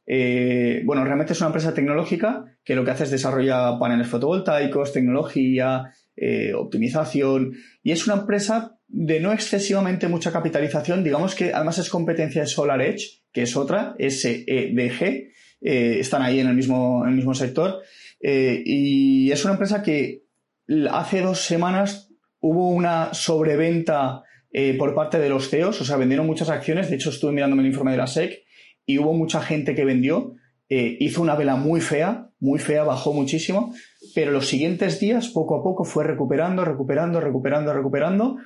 Eh, 0.06 0.82
bueno, 0.84 1.04
realmente 1.04 1.32
es 1.32 1.40
una 1.40 1.46
empresa 1.46 1.72
tecnológica 1.72 2.44
que 2.62 2.74
lo 2.74 2.84
que 2.84 2.90
hace 2.90 3.04
es 3.04 3.10
desarrollar 3.10 3.78
paneles 3.78 4.08
fotovoltaicos, 4.08 4.92
tecnología, 4.92 5.90
eh, 6.14 6.52
optimización 6.52 7.54
y 7.82 7.92
es 7.92 8.06
una 8.06 8.16
empresa 8.16 8.78
de 8.88 9.20
no 9.20 9.32
excesivamente 9.32 10.08
mucha 10.08 10.32
capitalización, 10.32 11.02
digamos 11.02 11.34
que 11.34 11.54
además 11.54 11.78
es 11.78 11.88
competencia 11.88 12.42
de 12.42 12.46
Solar 12.46 12.82
Edge, 12.82 13.22
que 13.32 13.42
es 13.42 13.56
otra, 13.56 13.94
SEDG, 13.98 15.30
están 15.60 16.22
ahí 16.22 16.40
en 16.40 16.48
el 16.48 16.54
mismo, 16.54 17.04
en 17.04 17.10
el 17.10 17.16
mismo 17.16 17.34
sector 17.34 17.80
eh, 18.20 18.62
y 18.64 19.30
es 19.30 19.44
una 19.44 19.54
empresa 19.54 19.82
que 19.82 20.24
hace 20.90 21.20
dos 21.20 21.40
semanas 21.40 22.10
hubo 22.40 22.70
una 22.70 23.14
sobreventa 23.14 24.22
eh, 24.50 24.74
por 24.78 24.94
parte 24.94 25.18
de 25.18 25.28
los 25.28 25.50
CEOs, 25.50 25.80
o 25.80 25.84
sea, 25.84 25.96
vendieron 25.96 26.26
muchas 26.26 26.48
acciones. 26.48 26.88
De 26.88 26.96
hecho, 26.96 27.10
estuve 27.10 27.32
mirándome 27.32 27.62
el 27.62 27.68
informe 27.68 27.92
de 27.92 27.98
la 27.98 28.06
SEC 28.06 28.44
y 28.86 28.98
hubo 28.98 29.12
mucha 29.12 29.40
gente 29.40 29.74
que 29.74 29.84
vendió. 29.84 30.34
Eh, 30.68 30.96
hizo 31.00 31.22
una 31.22 31.34
vela 31.34 31.56
muy 31.56 31.80
fea, 31.80 32.30
muy 32.40 32.58
fea, 32.58 32.84
bajó 32.84 33.12
muchísimo, 33.12 33.74
pero 34.14 34.32
los 34.32 34.46
siguientes 34.46 35.00
días, 35.00 35.28
poco 35.28 35.56
a 35.56 35.62
poco, 35.62 35.84
fue 35.84 36.04
recuperando, 36.04 36.64
recuperando, 36.64 37.20
recuperando, 37.20 37.72
recuperando 37.72 38.36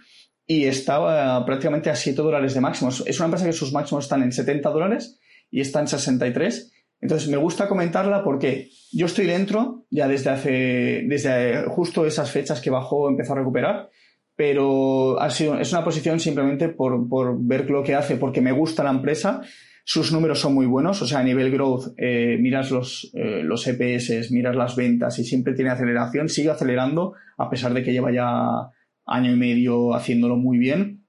y 0.46 0.64
estaba 0.64 1.44
prácticamente 1.46 1.90
a 1.90 1.96
7 1.96 2.20
dólares 2.20 2.54
de 2.54 2.60
máximos. 2.60 3.02
Es 3.06 3.18
una 3.18 3.26
empresa 3.26 3.46
que 3.46 3.52
sus 3.52 3.72
máximos 3.72 4.04
están 4.04 4.22
en 4.22 4.32
70 4.32 4.70
dólares 4.70 5.20
y 5.50 5.60
está 5.60 5.80
en 5.80 5.88
63 5.88 6.72
entonces 7.02 7.28
me 7.28 7.36
gusta 7.36 7.68
comentarla 7.68 8.22
porque 8.22 8.70
yo 8.92 9.06
estoy 9.06 9.26
dentro 9.26 9.84
ya 9.90 10.06
desde 10.06 10.30
hace, 10.30 11.04
desde 11.04 11.64
justo 11.64 12.06
esas 12.06 12.30
fechas 12.30 12.60
que 12.60 12.70
bajó, 12.70 13.08
empezó 13.08 13.32
a 13.32 13.36
recuperar, 13.36 13.90
pero 14.36 15.20
ha 15.20 15.28
sido, 15.28 15.58
es 15.58 15.72
una 15.72 15.84
posición 15.84 16.20
simplemente 16.20 16.68
por, 16.68 17.08
por 17.08 17.36
ver 17.40 17.68
lo 17.68 17.82
que 17.82 17.96
hace, 17.96 18.16
porque 18.16 18.40
me 18.40 18.52
gusta 18.52 18.84
la 18.84 18.90
empresa. 18.90 19.42
Sus 19.84 20.12
números 20.12 20.38
son 20.38 20.54
muy 20.54 20.64
buenos, 20.64 21.02
o 21.02 21.06
sea, 21.08 21.18
a 21.18 21.24
nivel 21.24 21.50
growth, 21.50 21.92
eh, 21.96 22.38
miras 22.40 22.70
los, 22.70 23.10
eh, 23.14 23.42
los 23.42 23.66
EPS, 23.66 24.30
miras 24.30 24.54
las 24.54 24.76
ventas 24.76 25.18
y 25.18 25.24
siempre 25.24 25.54
tiene 25.54 25.72
aceleración, 25.72 26.28
sigue 26.28 26.50
acelerando 26.50 27.14
a 27.36 27.50
pesar 27.50 27.74
de 27.74 27.82
que 27.82 27.92
lleva 27.92 28.12
ya 28.12 28.70
año 29.06 29.32
y 29.32 29.36
medio 29.36 29.92
haciéndolo 29.92 30.36
muy 30.36 30.56
bien. 30.56 31.04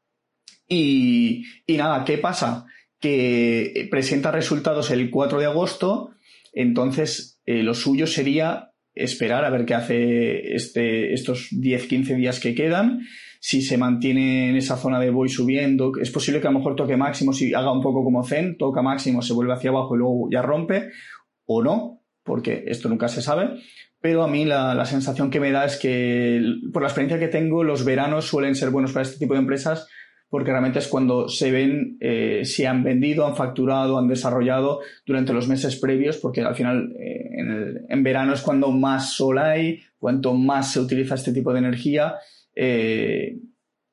Y, 0.67 1.45
y 1.67 1.77
nada, 1.77 2.03
¿qué 2.03 2.17
pasa? 2.17 2.65
Que 3.03 3.89
presenta 3.91 4.31
resultados 4.31 4.89
el 4.89 5.09
4 5.09 5.37
de 5.37 5.45
agosto, 5.45 6.11
entonces 6.53 7.41
eh, 7.45 7.61
lo 7.61 7.73
suyo 7.73 8.07
sería 8.07 8.71
esperar 8.95 9.43
a 9.43 9.49
ver 9.49 9.65
qué 9.65 9.73
hace 9.73 10.55
este, 10.55 11.13
estos 11.13 11.49
10-15 11.51 12.15
días 12.15 12.39
que 12.39 12.55
quedan. 12.55 13.01
si 13.41 13.61
se 13.61 13.77
mantiene 13.77 14.49
en 14.49 14.55
esa 14.55 14.77
zona 14.77 15.01
de 15.01 15.09
voy 15.09 15.27
subiendo, 15.27 15.91
es 16.01 16.11
posible 16.11 16.39
que 16.39 16.47
a 16.47 16.51
lo 16.51 16.59
mejor 16.59 16.77
toque 16.77 16.95
máximo, 16.95 17.33
si 17.33 17.53
haga 17.53 17.73
un 17.73 17.81
poco 17.81 18.05
como 18.05 18.23
Zen, 18.23 18.55
toca 18.57 18.81
máximo, 18.81 19.21
se 19.21 19.33
vuelve 19.33 19.51
hacia 19.51 19.71
abajo 19.71 19.95
y 19.95 19.97
luego 19.97 20.29
ya 20.31 20.41
rompe, 20.41 20.91
o 21.45 21.61
no, 21.61 22.05
porque 22.23 22.63
esto 22.67 22.87
nunca 22.87 23.09
se 23.09 23.21
sabe. 23.21 23.49
Pero 23.99 24.23
a 24.23 24.29
mí 24.29 24.45
la 24.45 24.85
sensación 24.85 25.29
que 25.29 25.41
me 25.41 25.51
da 25.51 25.65
es 25.65 25.75
que, 25.75 26.41
por 26.71 26.83
la 26.83 26.87
experiencia 26.87 27.19
que 27.19 27.27
tengo, 27.27 27.65
los 27.65 27.83
veranos 27.83 28.23
suelen 28.23 28.55
ser 28.55 28.69
buenos 28.69 28.93
para 28.93 29.03
este 29.03 29.19
tipo 29.19 29.33
de 29.33 29.41
empresas 29.41 29.89
porque 30.33 30.49
realmente 30.49 30.79
es 30.79 30.87
cuando 30.87 31.29
se 31.29 31.51
ven 31.51 31.95
eh, 31.99 32.41
si 32.43 32.65
han 32.65 32.83
vendido, 32.83 33.27
han 33.27 33.35
facturado, 33.35 33.99
han 33.99 34.07
desarrollado 34.07 34.79
durante 35.05 35.31
los 35.31 35.47
meses 35.47 35.75
previos, 35.75 36.17
porque 36.17 36.41
al 36.41 36.55
final 36.55 36.91
eh, 36.99 37.85
en, 37.87 38.03
verano 38.03 38.33
es 38.33 38.41
cuando 38.41 38.71
más 38.71 39.13
sol 39.13 39.37
hay, 39.37 39.83
cuanto 39.99 40.33
más 40.33 40.73
se 40.73 40.79
utiliza 40.79 41.13
este 41.13 41.33
tipo 41.33 41.53
de 41.53 41.59
energía 41.59 42.15
eh, 42.55 43.41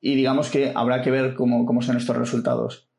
y 0.01 0.15
digamos 0.15 0.49
que 0.49 0.71
habrá 0.73 1.03
que 1.03 1.11
ver 1.11 1.35
cómo, 1.35 1.63
cómo 1.63 1.83
son 1.83 1.97
estos 1.97 2.17
resultados. 2.17 2.89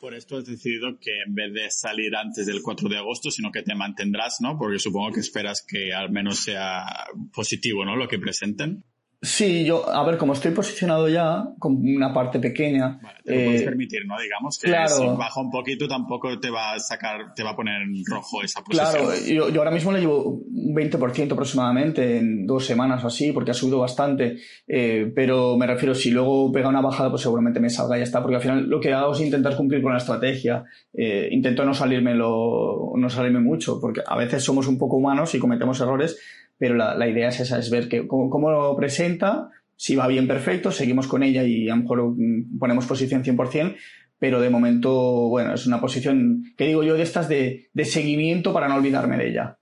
Por 0.00 0.12
esto 0.12 0.38
has 0.38 0.46
decidido 0.46 0.98
que 0.98 1.22
en 1.24 1.32
vez 1.32 1.54
de 1.54 1.70
salir 1.70 2.16
antes 2.16 2.44
del 2.46 2.60
4 2.60 2.88
de 2.88 2.96
agosto, 2.96 3.30
sino 3.30 3.52
que 3.52 3.62
te 3.62 3.76
mantendrás, 3.76 4.38
¿no? 4.40 4.58
Porque 4.58 4.80
supongo 4.80 5.12
que 5.12 5.20
esperas 5.20 5.64
que 5.64 5.94
al 5.94 6.10
menos 6.10 6.40
sea 6.40 6.86
positivo, 7.32 7.84
¿no? 7.84 7.94
Lo 7.94 8.08
que 8.08 8.18
presenten. 8.18 8.82
Sí, 9.22 9.66
yo, 9.66 9.86
a 9.86 10.02
ver, 10.06 10.16
como 10.16 10.32
estoy 10.32 10.52
posicionado 10.52 11.06
ya 11.06 11.44
con 11.58 11.76
una 11.76 12.10
parte 12.10 12.38
pequeña. 12.38 12.98
Vale, 13.02 13.18
te 13.22 13.36
lo 13.36 13.44
puedes 13.44 13.60
eh, 13.60 13.64
permitir, 13.66 14.06
¿no? 14.06 14.18
Digamos 14.18 14.58
que 14.58 14.68
si 14.68 15.06
baja 15.08 15.40
un 15.42 15.50
poquito 15.50 15.86
tampoco 15.86 16.40
te 16.40 16.48
va 16.48 16.72
a 16.72 16.78
sacar, 16.78 17.34
te 17.34 17.42
va 17.42 17.50
a 17.50 17.56
poner 17.56 17.82
en 17.82 18.02
rojo 18.06 18.42
esa 18.42 18.62
posición. 18.62 18.90
Claro, 18.90 19.10
yo, 19.26 19.50
yo 19.50 19.60
ahora 19.60 19.72
mismo 19.72 19.92
le 19.92 20.00
llevo 20.00 20.24
un 20.24 20.74
20% 20.74 21.32
aproximadamente 21.32 22.16
en 22.16 22.46
dos 22.46 22.64
semanas 22.64 23.04
o 23.04 23.08
así, 23.08 23.32
porque 23.32 23.50
ha 23.50 23.54
subido 23.54 23.80
bastante. 23.80 24.38
Eh, 24.66 25.12
pero 25.14 25.54
me 25.58 25.66
refiero, 25.66 25.94
si 25.94 26.10
luego 26.10 26.50
pega 26.50 26.70
una 26.70 26.80
bajada, 26.80 27.10
pues 27.10 27.20
seguramente 27.20 27.60
me 27.60 27.68
salga 27.68 27.98
y 27.98 28.00
ya 28.00 28.04
está, 28.04 28.22
porque 28.22 28.36
al 28.36 28.42
final 28.42 28.70
lo 28.70 28.80
que 28.80 28.94
hago 28.94 29.12
es 29.12 29.20
intentar 29.20 29.54
cumplir 29.54 29.82
con 29.82 29.92
la 29.92 29.98
estrategia. 29.98 30.64
Eh, 30.94 31.28
intento 31.30 31.66
no 31.66 31.74
salirme 31.74 32.14
lo, 32.14 32.94
no 32.96 33.10
salirme 33.10 33.40
mucho, 33.40 33.78
porque 33.82 34.00
a 34.06 34.16
veces 34.16 34.42
somos 34.42 34.66
un 34.66 34.78
poco 34.78 34.96
humanos 34.96 35.34
y 35.34 35.38
cometemos 35.38 35.78
errores 35.82 36.18
pero 36.60 36.74
la, 36.74 36.94
la 36.94 37.08
idea 37.08 37.28
es 37.28 37.40
esa, 37.40 37.58
es 37.58 37.70
ver 37.70 37.88
que, 37.88 38.06
cómo, 38.06 38.50
lo 38.50 38.76
presenta, 38.76 39.48
si 39.76 39.96
va 39.96 40.06
bien, 40.06 40.28
perfecto, 40.28 40.70
seguimos 40.70 41.08
con 41.08 41.22
ella 41.22 41.42
y 41.42 41.70
a 41.70 41.74
lo 41.74 41.80
mejor 41.80 42.12
mm, 42.14 42.58
ponemos 42.58 42.84
posición 42.84 43.24
100%, 43.24 43.76
pero 44.18 44.42
de 44.42 44.50
momento, 44.50 44.92
bueno, 45.30 45.54
es 45.54 45.66
una 45.66 45.80
posición, 45.80 46.44
que 46.58 46.66
digo 46.66 46.82
yo, 46.82 46.96
de 46.96 47.02
estas 47.02 47.30
de, 47.30 47.70
de 47.72 47.84
seguimiento 47.86 48.52
para 48.52 48.68
no 48.68 48.74
olvidarme 48.74 49.16
de 49.16 49.30
ella. 49.30 49.56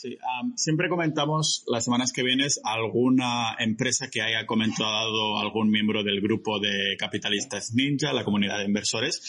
Sí, 0.00 0.16
siempre 0.56 0.88
comentamos 0.88 1.62
las 1.66 1.84
semanas 1.84 2.14
que 2.14 2.22
vienes 2.22 2.58
alguna 2.64 3.54
empresa 3.58 4.08
que 4.10 4.22
haya 4.22 4.46
comentado 4.46 5.38
algún 5.38 5.70
miembro 5.70 6.02
del 6.02 6.22
grupo 6.22 6.58
de 6.58 6.96
capitalistas 6.98 7.74
Ninja, 7.74 8.14
la 8.14 8.24
comunidad 8.24 8.60
de 8.60 8.64
inversores. 8.64 9.20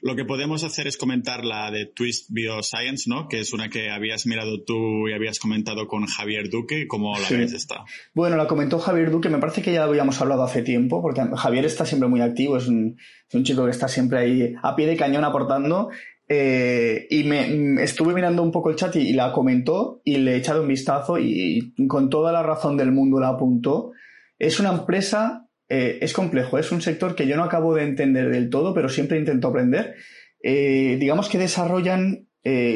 lo 0.00 0.16
que 0.16 0.24
podemos 0.24 0.64
hacer 0.64 0.86
es 0.86 0.96
comentar 0.96 1.44
la 1.44 1.70
de 1.70 1.84
Twist 1.84 2.30
Bioscience, 2.30 3.10
¿no? 3.10 3.28
Que 3.28 3.40
es 3.40 3.52
una 3.52 3.68
que 3.68 3.90
habías 3.90 4.24
mirado 4.24 4.62
tú 4.62 5.06
y 5.06 5.12
habías 5.12 5.38
comentado 5.38 5.86
con 5.86 6.06
Javier 6.06 6.48
Duque. 6.48 6.86
¿Cómo 6.88 7.12
la 7.18 7.28
ves 7.28 7.52
esta? 7.52 7.84
Bueno, 8.14 8.38
la 8.38 8.46
comentó 8.46 8.78
Javier 8.78 9.10
Duque. 9.10 9.28
Me 9.28 9.36
parece 9.36 9.60
que 9.60 9.74
ya 9.74 9.84
habíamos 9.84 10.18
hablado 10.18 10.44
hace 10.44 10.62
tiempo, 10.62 11.02
porque 11.02 11.20
Javier 11.36 11.66
está 11.66 11.84
siempre 11.84 12.08
muy 12.08 12.22
activo. 12.22 12.56
Es 12.56 12.68
un, 12.68 12.96
es 13.28 13.34
un 13.34 13.44
chico 13.44 13.66
que 13.66 13.70
está 13.72 13.86
siempre 13.86 14.18
ahí 14.18 14.54
a 14.62 14.74
pie 14.74 14.86
de 14.86 14.96
cañón 14.96 15.24
aportando 15.24 15.90
eh, 16.28 17.06
y 17.08 17.22
me 17.24 17.46
mm, 17.46 17.78
estuve 17.78 18.12
mirando 18.12 18.42
un 18.42 18.50
poco 18.50 18.70
el 18.70 18.76
chat 18.76 18.96
y, 18.96 19.12
la 19.12 19.32
comentó 19.32 20.00
y 20.04 20.16
le 20.18 20.32
he 20.32 20.36
echado 20.36 20.62
un 20.62 20.68
vistazo 20.68 21.18
y, 21.18 21.74
con 21.88 22.10
toda 22.10 22.32
la 22.32 22.42
razón 22.42 22.76
del 22.76 22.92
mundo 22.92 23.20
la 23.20 23.28
apuntó. 23.28 23.92
Es 24.38 24.58
una 24.58 24.72
empresa, 24.72 25.46
eh, 25.68 25.98
es 26.00 26.12
complejo, 26.12 26.58
es 26.58 26.72
un 26.72 26.82
sector 26.82 27.14
que 27.14 27.26
yo 27.26 27.36
no 27.36 27.44
acabo 27.44 27.74
de 27.74 27.84
entender 27.84 28.30
del 28.30 28.50
todo, 28.50 28.74
pero 28.74 28.88
siempre 28.88 29.18
intento 29.18 29.48
aprender. 29.48 29.94
Eh, 30.42 30.96
digamos 30.98 31.28
que 31.28 31.38
desarrollan 31.38 32.24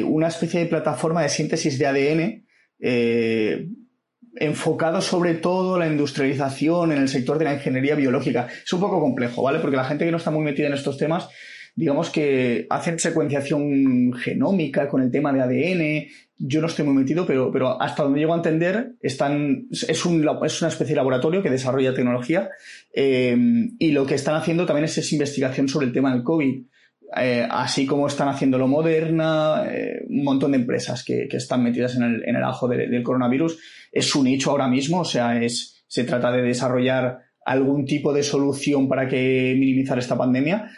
una 0.05 0.27
especie 0.27 0.59
de 0.59 0.65
plataforma 0.65 1.21
de 1.21 1.29
síntesis 1.29 1.79
de 1.79 1.87
ADN 1.87 2.45
enfocado 4.35 4.99
sobre 4.99 5.35
todo 5.35 5.79
la 5.79 5.87
industrialización 5.87 6.91
en 6.91 6.97
el 6.97 7.07
sector 7.07 7.37
de 7.37 7.45
la 7.45 7.53
ingeniería 7.53 7.95
biológica. 7.95 8.49
Es 8.65 8.73
un 8.73 8.81
poco 8.81 8.99
complejo, 8.99 9.43
¿vale? 9.43 9.59
Porque 9.59 9.77
la 9.77 9.85
gente 9.85 10.03
que 10.03 10.11
no 10.11 10.17
está 10.17 10.29
muy 10.29 10.43
metida 10.43 10.67
en 10.67 10.73
estos 10.73 10.97
temas 10.97 11.29
digamos 11.75 12.09
que 12.09 12.67
hacen 12.69 12.99
secuenciación 12.99 14.13
genómica 14.13 14.87
con 14.87 15.01
el 15.01 15.11
tema 15.11 15.31
de 15.31 15.41
ADN. 15.41 16.07
Yo 16.37 16.59
no 16.61 16.67
estoy 16.67 16.85
muy 16.85 16.95
metido, 16.95 17.25
pero, 17.25 17.51
pero 17.51 17.81
hasta 17.81 18.03
donde 18.03 18.19
llego 18.19 18.33
a 18.33 18.37
entender, 18.37 18.93
están, 19.01 19.67
es, 19.71 20.05
un, 20.05 20.27
es 20.43 20.61
una 20.61 20.69
especie 20.69 20.93
de 20.93 20.95
laboratorio 20.95 21.43
que 21.43 21.49
desarrolla 21.49 21.93
tecnología 21.93 22.49
eh, 22.93 23.37
y 23.79 23.91
lo 23.91 24.05
que 24.05 24.15
están 24.15 24.35
haciendo 24.35 24.65
también 24.65 24.85
es, 24.85 25.13
investigación 25.13 25.67
sobre 25.67 25.87
el 25.87 25.93
tema 25.93 26.13
del 26.13 26.23
COVID. 26.23 26.63
Eh, 27.17 27.45
así 27.49 27.85
como 27.85 28.07
están 28.07 28.29
haciéndolo 28.29 28.67
Moderna, 28.67 29.65
eh, 29.69 30.05
un 30.07 30.23
montón 30.23 30.51
de 30.51 30.59
empresas 30.59 31.03
que, 31.03 31.27
que 31.29 31.37
están 31.37 31.61
metidas 31.61 31.97
en 31.97 32.03
el, 32.03 32.23
en 32.25 32.37
el 32.37 32.43
ajo 32.43 32.67
del 32.67 33.03
coronavirus. 33.03 33.59
Es 33.91 34.05
su 34.05 34.23
nicho 34.23 34.51
ahora 34.51 34.67
mismo, 34.67 35.01
o 35.01 35.05
sea, 35.05 35.41
es, 35.41 35.83
se 35.87 36.05
trata 36.05 36.31
de 36.31 36.41
desarrollar 36.41 37.19
algún 37.45 37.85
tipo 37.85 38.13
de 38.13 38.23
solución 38.23 38.87
para 38.87 39.07
que 39.07 39.55
minimizar 39.57 39.97
esta 39.97 40.17
pandemia. 40.17 40.71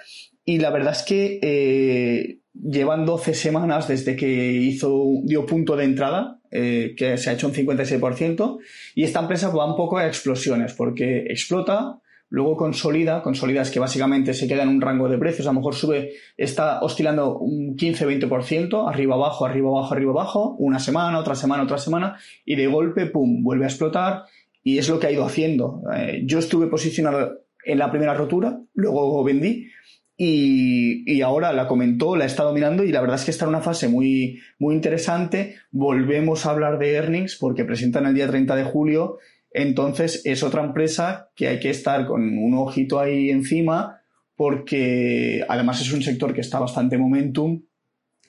Y 0.46 0.60
la 0.60 0.72
verdad 0.72 0.92
es 0.92 1.04
que 1.04 1.40
eh, 1.42 2.40
llevan 2.54 3.06
12 3.06 3.34
semanas 3.34 3.88
desde 3.88 4.16
que 4.16 4.52
hizo, 4.52 5.22
dio 5.24 5.46
punto 5.46 5.76
de 5.76 5.86
entrada, 5.86 6.40
eh, 6.52 6.94
que 6.98 7.18
se 7.18 7.30
ha 7.30 7.34
hecho 7.34 7.48
un 7.48 7.54
56%, 7.54 8.60
y 8.96 9.04
esta 9.04 9.22
empresa 9.22 9.50
va 9.50 9.70
un 9.70 9.76
poco 9.76 9.98
a 9.98 10.08
explosiones, 10.08 10.74
porque 10.74 11.26
explota, 11.30 12.00
luego 12.30 12.58
consolida, 12.58 13.22
consolida 13.22 13.62
es 13.62 13.72
que 13.72 13.80
básicamente 13.80 14.34
se 14.34 14.48
queda 14.48 14.64
en 14.64 14.70
un 14.70 14.82
rango 14.82 15.08
de 15.08 15.18
precios, 15.18 15.48
a 15.48 15.52
lo 15.52 15.60
mejor 15.60 15.76
sube, 15.76 16.12
está 16.38 16.82
oscilando 16.82 17.40
un 17.40 17.76
15-20%, 17.76 18.88
arriba 18.88 19.16
abajo, 19.16 19.46
arriba 19.46 19.70
abajo, 19.70 19.94
arriba 19.94 20.12
abajo, 20.12 20.56
una 20.60 20.80
semana, 20.80 21.20
otra 21.20 21.36
semana, 21.36 21.64
otra 21.64 21.78
semana, 21.78 22.18
y 22.46 22.56
de 22.56 22.68
golpe, 22.68 23.08
pum, 23.08 23.44
vuelve 23.44 23.66
a 23.66 23.70
explotar, 23.70 24.24
y 24.62 24.78
es 24.78 24.90
lo 24.90 25.00
que 25.00 25.08
ha 25.08 25.12
ido 25.12 25.26
haciendo. 25.26 25.82
Eh, 25.96 26.22
yo 26.26 26.40
estuve 26.40 26.68
posicionado 26.68 27.40
en 27.66 27.80
la 27.80 27.90
primera 27.90 28.14
rotura, 28.14 28.60
luego 28.74 29.24
vendí, 29.24 29.68
y, 30.16 31.22
ahora 31.22 31.54
la 31.54 31.68
comentó, 31.68 32.16
la 32.16 32.26
he 32.26 32.28
estado 32.28 32.54
mirando 32.54 32.84
y 32.84 32.92
la 32.92 33.02
verdad 33.02 33.18
es 33.18 33.26
que 33.26 33.32
está 33.32 33.46
en 33.46 33.50
una 33.50 33.62
fase 33.62 33.88
muy, 33.88 34.40
muy 34.60 34.76
interesante. 34.76 35.56
Volvemos 35.72 36.46
a 36.46 36.52
hablar 36.52 36.78
de 36.78 36.94
earnings 36.94 37.36
porque 37.36 37.66
presentan 37.66 38.06
el 38.06 38.14
día 38.14 38.28
30 38.28 38.56
de 38.56 38.64
julio. 38.64 39.18
Entonces 39.52 40.22
es 40.26 40.44
otra 40.44 40.64
empresa 40.64 41.30
que 41.36 41.48
hay 41.48 41.60
que 41.60 41.70
estar 41.70 42.06
con 42.06 42.38
un 42.38 42.54
ojito 42.56 43.00
ahí 43.00 43.30
encima 43.30 44.02
porque 44.36 45.46
además 45.48 45.82
es 45.82 45.92
un 45.94 46.02
sector 46.02 46.34
que 46.34 46.42
está 46.42 46.60
bastante 46.60 46.98
momentum, 46.98 47.62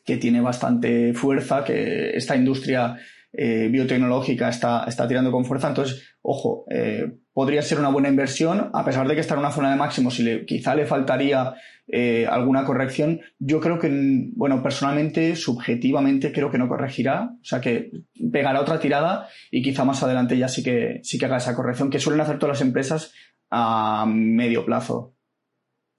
que 0.04 0.18
tiene 0.18 0.40
bastante 0.40 1.14
fuerza, 1.14 1.64
que 1.64 2.10
esta 2.16 2.36
industria 2.36 2.96
eh, 3.36 3.68
biotecnológica 3.70 4.48
está, 4.48 4.84
está 4.84 5.08
tirando 5.08 5.32
con 5.32 5.44
fuerza. 5.44 5.68
Entonces, 5.68 6.16
ojo, 6.22 6.64
eh, 6.70 7.12
podría 7.32 7.62
ser 7.62 7.80
una 7.80 7.88
buena 7.88 8.08
inversión, 8.08 8.70
a 8.72 8.84
pesar 8.84 9.08
de 9.08 9.14
que 9.14 9.20
está 9.20 9.34
en 9.34 9.40
una 9.40 9.50
zona 9.50 9.70
de 9.70 9.76
máximo, 9.76 10.10
si 10.10 10.22
le, 10.22 10.46
quizá 10.46 10.74
le 10.74 10.86
faltaría 10.86 11.54
eh, 11.88 12.26
alguna 12.30 12.64
corrección, 12.64 13.20
yo 13.38 13.60
creo 13.60 13.78
que, 13.78 13.90
bueno, 14.36 14.62
personalmente, 14.62 15.34
subjetivamente, 15.36 16.32
creo 16.32 16.50
que 16.50 16.58
no 16.58 16.68
corregirá, 16.68 17.30
o 17.32 17.44
sea 17.44 17.60
que 17.60 17.90
pegará 18.32 18.60
otra 18.60 18.78
tirada 18.78 19.28
y 19.50 19.62
quizá 19.62 19.84
más 19.84 20.02
adelante 20.02 20.38
ya 20.38 20.48
sí 20.48 20.62
que, 20.62 21.00
sí 21.02 21.18
que 21.18 21.26
haga 21.26 21.38
esa 21.38 21.56
corrección, 21.56 21.90
que 21.90 21.98
suelen 21.98 22.20
hacer 22.20 22.38
todas 22.38 22.58
las 22.58 22.66
empresas 22.66 23.12
a 23.50 24.06
medio 24.08 24.64
plazo. 24.64 25.13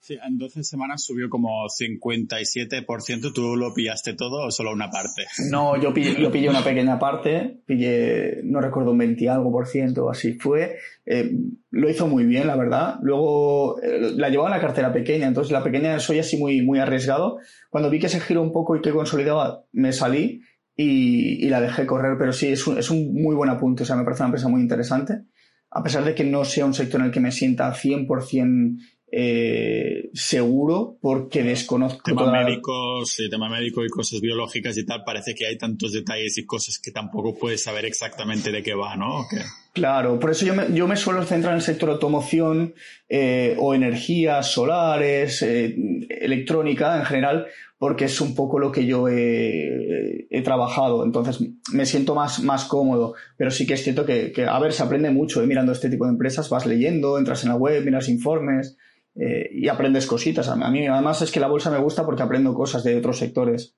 Sí, 0.05 0.19
en 0.23 0.37
12 0.37 0.63
semanas 0.63 1.03
subió 1.03 1.31
como 1.31 1.65
57%. 1.65 3.33
¿Tú 3.33 3.55
lo 3.55 3.73
pillaste 3.73 4.13
todo 4.13 4.45
o 4.45 4.51
solo 4.51 4.71
una 4.71 4.91
parte? 4.91 5.23
No, 5.49 5.81
yo 5.81 5.95
pillé, 5.95 6.21
yo 6.21 6.31
pillé 6.31 6.47
una 6.47 6.63
pequeña 6.63 6.99
parte. 6.99 7.63
Pillé, 7.65 8.41
no 8.43 8.61
recuerdo, 8.61 8.91
un 8.91 8.99
20 8.99 9.27
algo 9.29 9.51
por 9.51 9.65
ciento, 9.65 10.07
así 10.07 10.33
fue. 10.33 10.77
Eh, 11.07 11.31
lo 11.71 11.89
hizo 11.89 12.05
muy 12.07 12.23
bien, 12.23 12.45
la 12.45 12.55
verdad. 12.55 12.99
Luego 13.01 13.81
eh, 13.81 14.11
la 14.15 14.29
llevaba 14.29 14.49
en 14.49 14.57
la 14.57 14.61
cartera 14.61 14.93
pequeña, 14.93 15.25
entonces 15.25 15.51
la 15.51 15.63
pequeña 15.63 15.97
soy 15.97 16.19
así 16.19 16.37
muy, 16.37 16.61
muy 16.61 16.77
arriesgado. 16.77 17.39
Cuando 17.71 17.89
vi 17.89 17.97
que 17.97 18.07
se 18.07 18.19
giró 18.19 18.43
un 18.43 18.51
poco 18.51 18.75
y 18.75 18.81
que 18.81 18.91
consolidaba, 18.91 19.63
me 19.71 19.91
salí 19.91 20.43
y, 20.75 21.43
y 21.43 21.49
la 21.49 21.61
dejé 21.61 21.87
correr. 21.87 22.15
Pero 22.19 22.31
sí, 22.31 22.49
es 22.49 22.67
un, 22.67 22.77
es 22.77 22.91
un 22.91 23.11
muy 23.11 23.35
buen 23.35 23.49
apunte. 23.49 23.81
O 23.81 23.85
sea, 23.87 23.95
me 23.95 24.03
parece 24.03 24.21
una 24.21 24.27
empresa 24.27 24.49
muy 24.49 24.61
interesante. 24.61 25.23
A 25.71 25.81
pesar 25.81 26.05
de 26.05 26.13
que 26.13 26.23
no 26.23 26.45
sea 26.45 26.67
un 26.67 26.75
sector 26.75 27.01
en 27.01 27.07
el 27.07 27.11
que 27.11 27.19
me 27.19 27.31
sienta 27.31 27.73
100% 27.73 28.77
eh, 29.17 30.09
seguro 30.13 30.97
porque 31.01 31.41
desconozco. 31.41 32.01
Tema 32.03 32.29
médicos, 32.29 33.15
tema 33.29 33.47
médico 33.47 33.85
y 33.85 33.87
cosas 33.87 34.19
biológicas 34.19 34.77
y 34.77 34.85
tal, 34.85 35.05
parece 35.05 35.33
que 35.33 35.47
hay 35.47 35.57
tantos 35.57 35.93
detalles 35.93 36.37
y 36.37 36.45
cosas 36.45 36.79
que 36.79 36.91
tampoco 36.91 37.33
puedes 37.39 37.63
saber 37.63 37.85
exactamente 37.85 38.51
de 38.51 38.61
qué 38.61 38.75
va, 38.75 38.97
¿no? 38.97 39.25
Claro, 39.71 40.19
por 40.19 40.31
eso 40.31 40.45
yo 40.45 40.53
me, 40.53 40.65
yo 40.73 40.85
me 40.85 40.97
suelo 40.97 41.23
centrar 41.23 41.53
en 41.53 41.59
el 41.59 41.61
sector 41.61 41.91
automoción 41.91 42.73
eh, 43.07 43.55
o 43.57 43.73
energías 43.73 44.51
solares, 44.51 45.41
eh, 45.43 45.77
electrónica 46.09 46.97
en 46.97 47.05
general, 47.05 47.47
porque 47.77 48.05
es 48.05 48.19
un 48.19 48.35
poco 48.35 48.59
lo 48.59 48.69
que 48.69 48.85
yo 48.85 49.07
he, 49.07 50.41
trabajado. 50.43 51.05
Entonces 51.05 51.39
me 51.71 51.85
siento 51.85 52.15
más, 52.15 52.43
más 52.43 52.65
cómodo. 52.65 53.15
Pero 53.37 53.49
sí 53.49 53.65
que 53.65 53.75
es 53.75 53.83
cierto 53.83 54.05
que, 54.05 54.33
a 54.45 54.59
ver, 54.59 54.73
se 54.73 54.83
aprende 54.83 55.09
mucho 55.09 55.41
¿eh? 55.41 55.47
mirando 55.47 55.71
este 55.71 55.89
tipo 55.89 56.03
de 56.03 56.11
empresas. 56.11 56.49
Vas 56.49 56.65
leyendo, 56.65 57.17
entras 57.17 57.43
en 57.43 57.49
la 57.49 57.55
web, 57.55 57.81
miras 57.85 58.09
informes 58.09 58.75
y 59.15 59.67
aprendes 59.69 60.07
cositas. 60.07 60.49
A 60.49 60.55
mí 60.55 60.87
además 60.87 61.21
es 61.21 61.31
que 61.31 61.39
la 61.39 61.47
bolsa 61.47 61.71
me 61.71 61.79
gusta 61.79 62.05
porque 62.05 62.23
aprendo 62.23 62.53
cosas 62.53 62.83
de 62.83 62.97
otros 62.97 63.17
sectores 63.17 63.77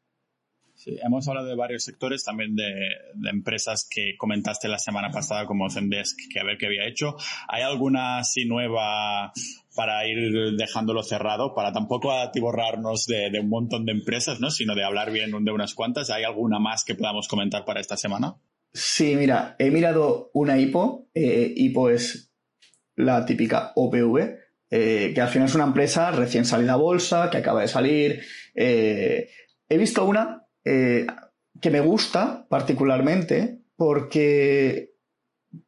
hemos 1.03 1.27
hablado 1.27 1.47
de 1.47 1.55
varios 1.55 1.83
sectores, 1.83 2.23
también 2.23 2.55
de, 2.55 3.29
empresas 3.29 3.87
que 3.89 4.15
comentaste 4.17 4.67
la 4.67 4.79
semana 4.79 5.09
pasada 5.09 5.45
como 5.45 5.69
Zendesk, 5.69 6.17
que 6.31 6.39
a 6.39 6.43
ver 6.43 6.57
qué 6.57 6.67
había 6.67 6.87
hecho. 6.87 7.15
¿Hay 7.47 7.63
alguna 7.63 8.19
así 8.19 8.45
nueva 8.45 9.31
para 9.75 10.07
ir 10.07 10.55
dejándolo 10.57 11.03
cerrado, 11.03 11.53
para 11.53 11.71
tampoco 11.71 12.11
atiborrarnos 12.11 13.05
de, 13.05 13.29
de 13.31 13.39
un 13.39 13.49
montón 13.49 13.85
de 13.85 13.91
empresas, 13.91 14.39
¿no? 14.39 14.49
sino 14.51 14.75
de 14.75 14.83
hablar 14.83 15.11
bien 15.11 15.31
de 15.43 15.51
unas 15.51 15.73
cuantas? 15.73 16.09
¿Hay 16.09 16.23
alguna 16.23 16.59
más 16.59 16.83
que 16.83 16.95
podamos 16.95 17.27
comentar 17.27 17.65
para 17.65 17.81
esta 17.81 17.97
semana? 17.97 18.35
Sí, 18.73 19.15
mira, 19.15 19.55
he 19.59 19.71
mirado 19.71 20.29
una 20.33 20.59
IPO. 20.59 21.09
Eh, 21.13 21.53
IPO 21.55 21.89
es 21.89 22.31
la 22.95 23.25
típica 23.25 23.71
OPV, 23.75 24.37
eh, 24.69 25.11
que 25.15 25.21
al 25.21 25.29
final 25.29 25.47
es 25.47 25.55
una 25.55 25.63
empresa 25.63 26.11
recién 26.11 26.45
salida 26.45 26.73
a 26.73 26.77
bolsa, 26.77 27.29
que 27.29 27.37
acaba 27.37 27.61
de 27.61 27.67
salir. 27.67 28.21
Eh, 28.53 29.29
he 29.69 29.77
visto 29.77 30.05
una 30.05 30.45
eh, 30.65 31.07
que 31.61 31.69
me 31.69 31.79
gusta 31.79 32.45
particularmente 32.49 33.59
porque 33.75 34.93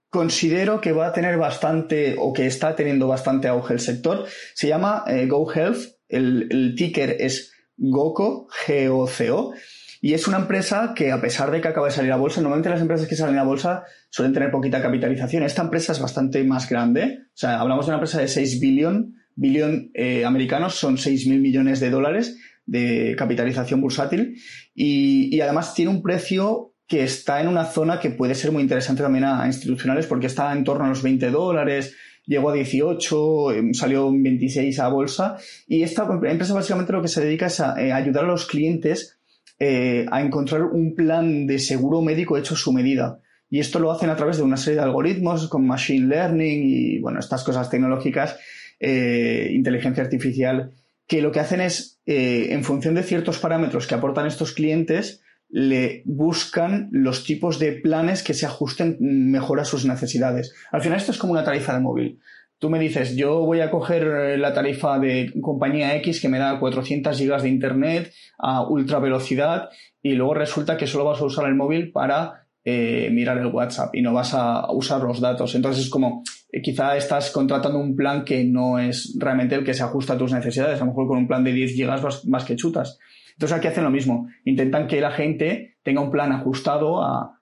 considero 0.09 0.81
que 0.81 0.91
va 0.91 1.07
a 1.07 1.13
tener 1.13 1.37
bastante 1.37 2.15
o 2.17 2.33
que 2.33 2.47
está 2.47 2.75
teniendo 2.75 3.07
bastante 3.07 3.47
auge 3.47 3.73
el 3.73 3.79
sector. 3.79 4.25
Se 4.53 4.67
llama 4.67 5.05
GoHealth, 5.27 5.99
el, 6.07 6.73
ticker 6.75 7.17
es 7.19 7.53
GOCO, 7.77 8.47
G-O-C-O, 8.65 9.53
y 10.01 10.13
es 10.13 10.27
una 10.27 10.37
empresa 10.37 10.93
que 10.95 11.11
a 11.11 11.19
pesar 11.19 11.51
de 11.51 11.61
que 11.61 11.67
acaba 11.67 11.87
de 11.87 11.93
salir 11.93 12.11
a 12.11 12.17
bolsa, 12.17 12.41
normalmente 12.41 12.69
las 12.69 12.81
empresas 12.81 13.07
que 13.07 13.15
salen 13.15 13.37
a 13.37 13.43
bolsa 13.43 13.83
suelen 14.09 14.33
tener 14.33 14.51
poquita 14.51 14.81
capitalización. 14.81 15.43
Esta 15.43 15.63
empresa 15.63 15.91
es 15.91 15.99
bastante 15.99 16.43
más 16.43 16.69
grande, 16.69 17.19
o 17.27 17.37
sea, 17.37 17.59
hablamos 17.59 17.85
de 17.85 17.91
una 17.91 17.97
empresa 17.97 18.19
de 18.19 18.27
6 18.27 18.59
billón, 18.59 19.15
billón 19.35 19.91
eh, 19.93 20.25
americanos, 20.25 20.75
son 20.75 20.97
6 20.97 21.27
mil 21.27 21.41
millones 21.41 21.79
de 21.79 21.89
dólares, 21.89 22.37
de 22.65 23.15
capitalización 23.17 23.81
bursátil. 23.81 24.35
Y, 24.75 25.39
además 25.41 25.73
tiene 25.73 25.91
un 25.91 26.01
precio 26.01 26.73
que 26.87 27.03
está 27.03 27.41
en 27.41 27.47
una 27.47 27.65
zona 27.65 27.99
que 27.99 28.09
puede 28.09 28.35
ser 28.35 28.51
muy 28.51 28.63
interesante 28.63 29.03
también 29.03 29.25
a, 29.25 29.45
institucionales 29.45 30.07
porque 30.07 30.27
está 30.27 30.51
en 30.53 30.63
torno 30.63 30.85
a 30.85 30.89
los 30.89 31.03
20 31.03 31.29
dólares, 31.29 31.95
llegó 32.25 32.49
a 32.49 32.53
18, 32.53 33.51
em, 33.53 33.73
salió 33.73 34.09
en 34.09 34.23
26 34.23 34.79
a 34.79 34.87
bolsa. 34.87 35.37
Y 35.67 35.83
esta 35.83 36.03
empresa 36.03 36.53
básicamente 36.53 36.93
lo 36.93 37.01
que 37.01 37.07
se 37.07 37.21
dedica 37.21 37.47
es 37.47 37.59
a, 37.59 37.79
eh, 37.81 37.91
ayudar 37.91 38.25
a 38.25 38.27
los 38.27 38.45
clientes 38.45 39.18
eh, 39.59 40.05
a 40.09 40.21
encontrar 40.21 40.63
un 40.63 40.95
plan 40.95 41.45
de 41.45 41.59
seguro 41.59 42.01
médico 42.01 42.37
hecho 42.37 42.53
a 42.53 42.57
su 42.57 42.71
medida. 42.71 43.19
Y 43.49 43.59
esto 43.59 43.79
lo 43.79 43.91
hacen 43.91 44.09
a 44.09 44.15
través 44.15 44.37
de 44.37 44.43
una 44.43 44.57
serie 44.57 44.79
de 44.79 44.85
algoritmos 44.85 45.49
con 45.49 45.65
machine 45.65 46.07
learning 46.07 46.61
y, 46.63 46.99
bueno, 46.99 47.19
estas 47.19 47.43
cosas 47.43 47.69
tecnológicas, 47.69 48.37
eh, 48.79 49.49
inteligencia 49.51 50.03
artificial 50.03 50.71
que 51.07 51.21
lo 51.21 51.31
que 51.31 51.39
hacen 51.39 51.59
es, 51.59 51.99
eh, 52.05 52.49
en 52.51 52.63
función 52.63 52.93
de 52.93 53.01
ciertos 53.01 53.39
parámetros 53.39 53.87
que 53.87 53.95
aportan 53.95 54.27
estos 54.27 54.53
clientes, 54.53 55.23
le 55.49 56.03
buscan 56.05 56.89
los 56.91 57.23
tipos 57.25 57.57
de 57.57 57.71
planes 57.71 58.21
que 58.21 58.35
se 58.35 58.45
ajusten 58.45 58.97
mejor 58.99 59.59
a 59.59 59.65
sus 59.65 59.85
necesidades. 59.85 60.53
Al 60.71 60.81
final 60.81 60.99
esto 60.99 61.11
es 61.11 61.17
como 61.17 61.33
una 61.33 61.43
tarifa 61.43 61.73
de 61.73 61.79
móvil. 61.79 62.19
Tú 62.59 62.69
me 62.69 62.77
dices, 62.77 63.15
yo 63.15 63.39
voy 63.39 63.61
a 63.61 63.71
coger 63.71 64.03
eh, 64.03 64.37
la 64.37 64.53
tarifa 64.53 64.99
de 64.99 65.31
compañía 65.41 65.95
X 65.95 66.21
que 66.21 66.27
me 66.27 66.39
da 66.39 66.59
400 66.59 67.17
gigas 67.17 67.43
de 67.43 67.49
internet 67.49 68.13
a 68.37 68.67
ultra 68.67 68.99
velocidad 68.99 69.69
y 70.01 70.13
luego 70.13 70.33
resulta 70.33 70.75
que 70.75 70.85
solo 70.85 71.05
vas 71.05 71.21
a 71.21 71.25
usar 71.25 71.45
el 71.45 71.55
móvil 71.55 71.91
para 71.91 72.47
eh, 72.65 73.09
mirar 73.11 73.37
el 73.37 73.47
WhatsApp 73.47 73.95
y 73.95 74.01
no 74.01 74.13
vas 74.13 74.33
a 74.33 74.69
usar 74.73 75.01
los 75.01 75.21
datos. 75.21 75.55
Entonces 75.55 75.85
es 75.85 75.89
como, 75.89 76.23
eh, 76.51 76.61
quizá 76.61 76.97
estás 76.97 77.31
contratando 77.31 77.79
un 77.79 77.95
plan 77.95 78.25
que 78.25 78.43
no 78.43 78.77
es 78.77 79.15
realmente 79.17 79.55
el 79.55 79.63
que 79.63 79.73
se 79.73 79.83
ajusta 79.83 80.13
a 80.13 80.17
tus 80.17 80.33
necesidades. 80.33 80.75
A 80.81 80.85
lo 80.85 80.91
mejor 80.91 81.07
con 81.07 81.17
un 81.17 81.27
plan 81.27 81.43
de 81.43 81.53
10 81.53 81.73
gigas 81.73 82.25
más, 82.27 82.43
que 82.43 82.57
chutas. 82.57 82.99
Entonces 83.31 83.57
aquí 83.57 83.67
hacen 83.67 83.85
lo 83.85 83.89
mismo. 83.89 84.27
Intentan 84.43 84.87
que 84.87 84.99
la 84.99 85.11
gente 85.11 85.77
tenga 85.83 86.01
un 86.01 86.11
plan 86.11 86.33
ajustado 86.33 87.01
a, 87.01 87.37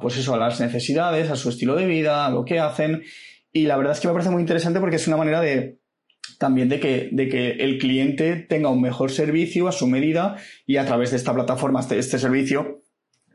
pues 0.00 0.16
eso, 0.16 0.34
a 0.34 0.38
las 0.38 0.58
necesidades, 0.60 1.30
a 1.30 1.36
su 1.36 1.50
estilo 1.50 1.76
de 1.76 1.86
vida, 1.86 2.26
a 2.26 2.30
lo 2.30 2.44
que 2.44 2.58
hacen. 2.58 3.02
Y 3.52 3.66
la 3.66 3.76
verdad 3.76 3.92
es 3.92 4.00
que 4.00 4.08
me 4.08 4.14
parece 4.14 4.30
muy 4.30 4.40
interesante 4.40 4.80
porque 4.80 4.96
es 4.96 5.06
una 5.06 5.16
manera 5.16 5.40
de, 5.40 5.78
también 6.38 6.68
de 6.68 6.80
que, 6.80 7.08
de 7.12 7.28
que 7.28 7.50
el 7.50 7.78
cliente 7.78 8.36
tenga 8.36 8.70
un 8.70 8.80
mejor 8.80 9.10
servicio 9.10 9.68
a 9.68 9.72
su 9.72 9.86
medida 9.86 10.36
y 10.66 10.76
a 10.76 10.86
través 10.86 11.10
de 11.10 11.18
esta 11.18 11.34
plataforma, 11.34 11.80
este, 11.80 11.98
este 11.98 12.18
servicio, 12.18 12.82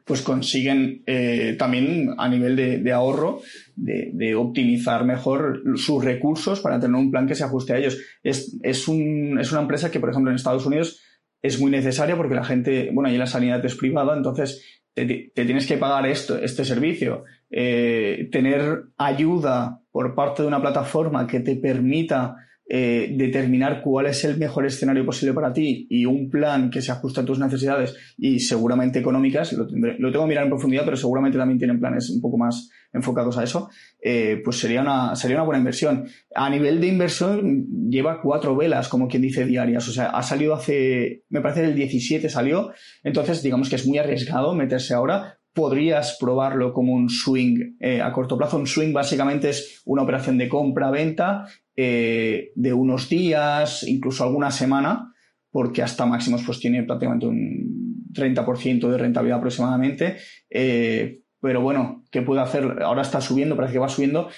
pues 0.08 0.22
consiguen 0.22 1.04
eh, 1.06 1.56
también 1.60 2.16
a 2.18 2.30
nivel 2.30 2.56
de, 2.56 2.92
ahorro 2.94 3.42
de, 3.76 4.36
optimizar 4.36 5.04
mejor 5.04 5.62
sus 5.76 6.04
recursos 6.04 6.62
para 6.62 6.80
tener 6.80 6.96
un 6.96 7.12
plan 7.12 7.28
que 7.28 7.36
se 7.36 7.44
ajuste 7.44 7.74
a 7.74 7.78
ellos. 7.78 7.98
Es, 8.24 8.58
es, 8.64 8.88
un, 8.88 9.38
es 9.40 9.52
una 9.52 9.62
empresa 9.62 9.92
que, 9.92 10.00
por 10.00 10.10
ejemplo, 10.10 10.32
en 10.32 10.38
Estados 10.38 10.66
Unidos 10.66 11.02
es 11.42 11.60
muy 11.60 11.70
necesaria 11.70 12.16
porque 12.16 12.36
la 12.36 12.46
gente, 12.46 12.90
bueno, 12.94 13.10
ahí 13.10 13.18
la 13.18 13.28
sanidad 13.28 13.64
es 13.66 13.76
privada, 13.76 14.16
entonces 14.16 14.82
te, 14.94 15.32
tienes 15.34 15.68
que 15.68 15.78
pagar 15.78 16.08
esto, 16.08 16.38
este 16.38 16.66
servicio. 16.66 17.26
Eh, 17.50 18.30
tener 18.32 18.86
ayuda 18.98 19.82
por 19.98 20.14
parte 20.14 20.44
de 20.44 20.48
una 20.48 20.62
plataforma 20.62 21.26
que 21.26 21.40
te 21.40 21.56
permita 21.56 22.36
eh, 22.70 23.16
determinar 23.18 23.82
cuál 23.82 24.06
es 24.06 24.24
el 24.26 24.38
mejor 24.38 24.68
escenario 24.68 25.04
posible 25.04 25.34
para 25.34 25.52
ti 25.52 25.88
y 25.90 26.06
un 26.06 26.30
plan 26.30 26.70
que 26.70 26.84
se 26.84 26.92
ajuste 26.92 27.22
a 27.22 27.26
tus 27.26 27.40
necesidades 27.40 27.96
y 28.16 28.40
seguramente 28.40 29.00
económicas, 29.00 29.54
lo, 29.54 29.66
tengo 29.66 30.26
que 30.26 30.30
mirar 30.30 30.44
en 30.44 30.52
profundidad, 30.52 30.86
pero 30.86 30.98
seguramente 30.98 31.40
también 31.40 31.58
tienen 31.58 31.80
planes 31.80 32.12
un 32.12 32.22
poco 32.22 32.38
más 32.38 32.70
enfocados 32.94 33.40
a 33.40 33.44
eso, 33.44 33.72
eh, 34.00 34.40
pues 34.46 34.60
sería 34.60 34.82
una, 34.82 35.16
sería 35.16 35.38
una 35.38 35.46
buena 35.46 35.58
inversión. 35.58 36.06
A 36.36 36.48
nivel 36.48 36.80
de 36.80 36.90
inversión, 36.90 37.90
lleva 37.90 38.22
cuatro 38.22 38.56
velas, 38.56 38.90
como 38.90 39.08
quien 39.08 39.24
dice, 39.24 39.46
diarias. 39.46 39.90
O 39.90 39.92
sea, 39.92 40.12
ha 40.12 40.22
salido 40.22 40.54
hace, 40.54 41.24
me 41.30 41.42
parece 41.42 41.66
el 41.66 41.74
17 41.74 42.30
salió, 42.30 42.72
entonces 43.04 43.42
digamos 43.42 43.68
que 43.68 43.78
es 43.78 43.88
muy 43.88 43.98
arriesgado 43.98 44.54
meterse 44.54 44.94
ahora, 44.94 45.37
podrías 45.58 46.18
probarlo 46.20 46.72
como 46.72 46.94
un 46.94 47.10
swing 47.10 47.78
eh, 47.80 48.00
a 48.00 48.12
corto 48.14 48.38
plazo. 48.38 48.58
Un 48.58 48.68
swing 48.68 48.94
básicamente 48.94 49.50
es 49.50 49.82
una 49.86 50.04
operación 50.04 50.38
de 50.38 50.48
compra-venta 50.48 51.48
eh, 51.76 52.52
de 52.54 52.74
unos 52.74 53.10
días, 53.10 53.82
incluso 53.82 54.24
alguna 54.24 54.52
semana, 54.52 55.16
porque 55.50 55.82
hasta 55.82 56.06
máximos 56.06 56.44
pues 56.46 56.60
tiene 56.60 56.84
prácticamente 56.84 57.26
un 57.26 58.12
30% 58.14 58.88
de 58.88 58.98
rentabilidad 59.00 59.40
aproximadamente. 59.40 60.18
Eh, 60.48 61.24
pero 61.42 61.62
bueno, 61.62 62.04
¿qué 62.12 62.22
puede 62.22 62.42
hacer? 62.42 62.84
Ahora 62.84 63.02
está 63.02 63.20
subiendo, 63.20 63.56
parece 63.56 63.74
que 63.74 63.80
va 63.80 63.90
subiendo. 63.90 64.30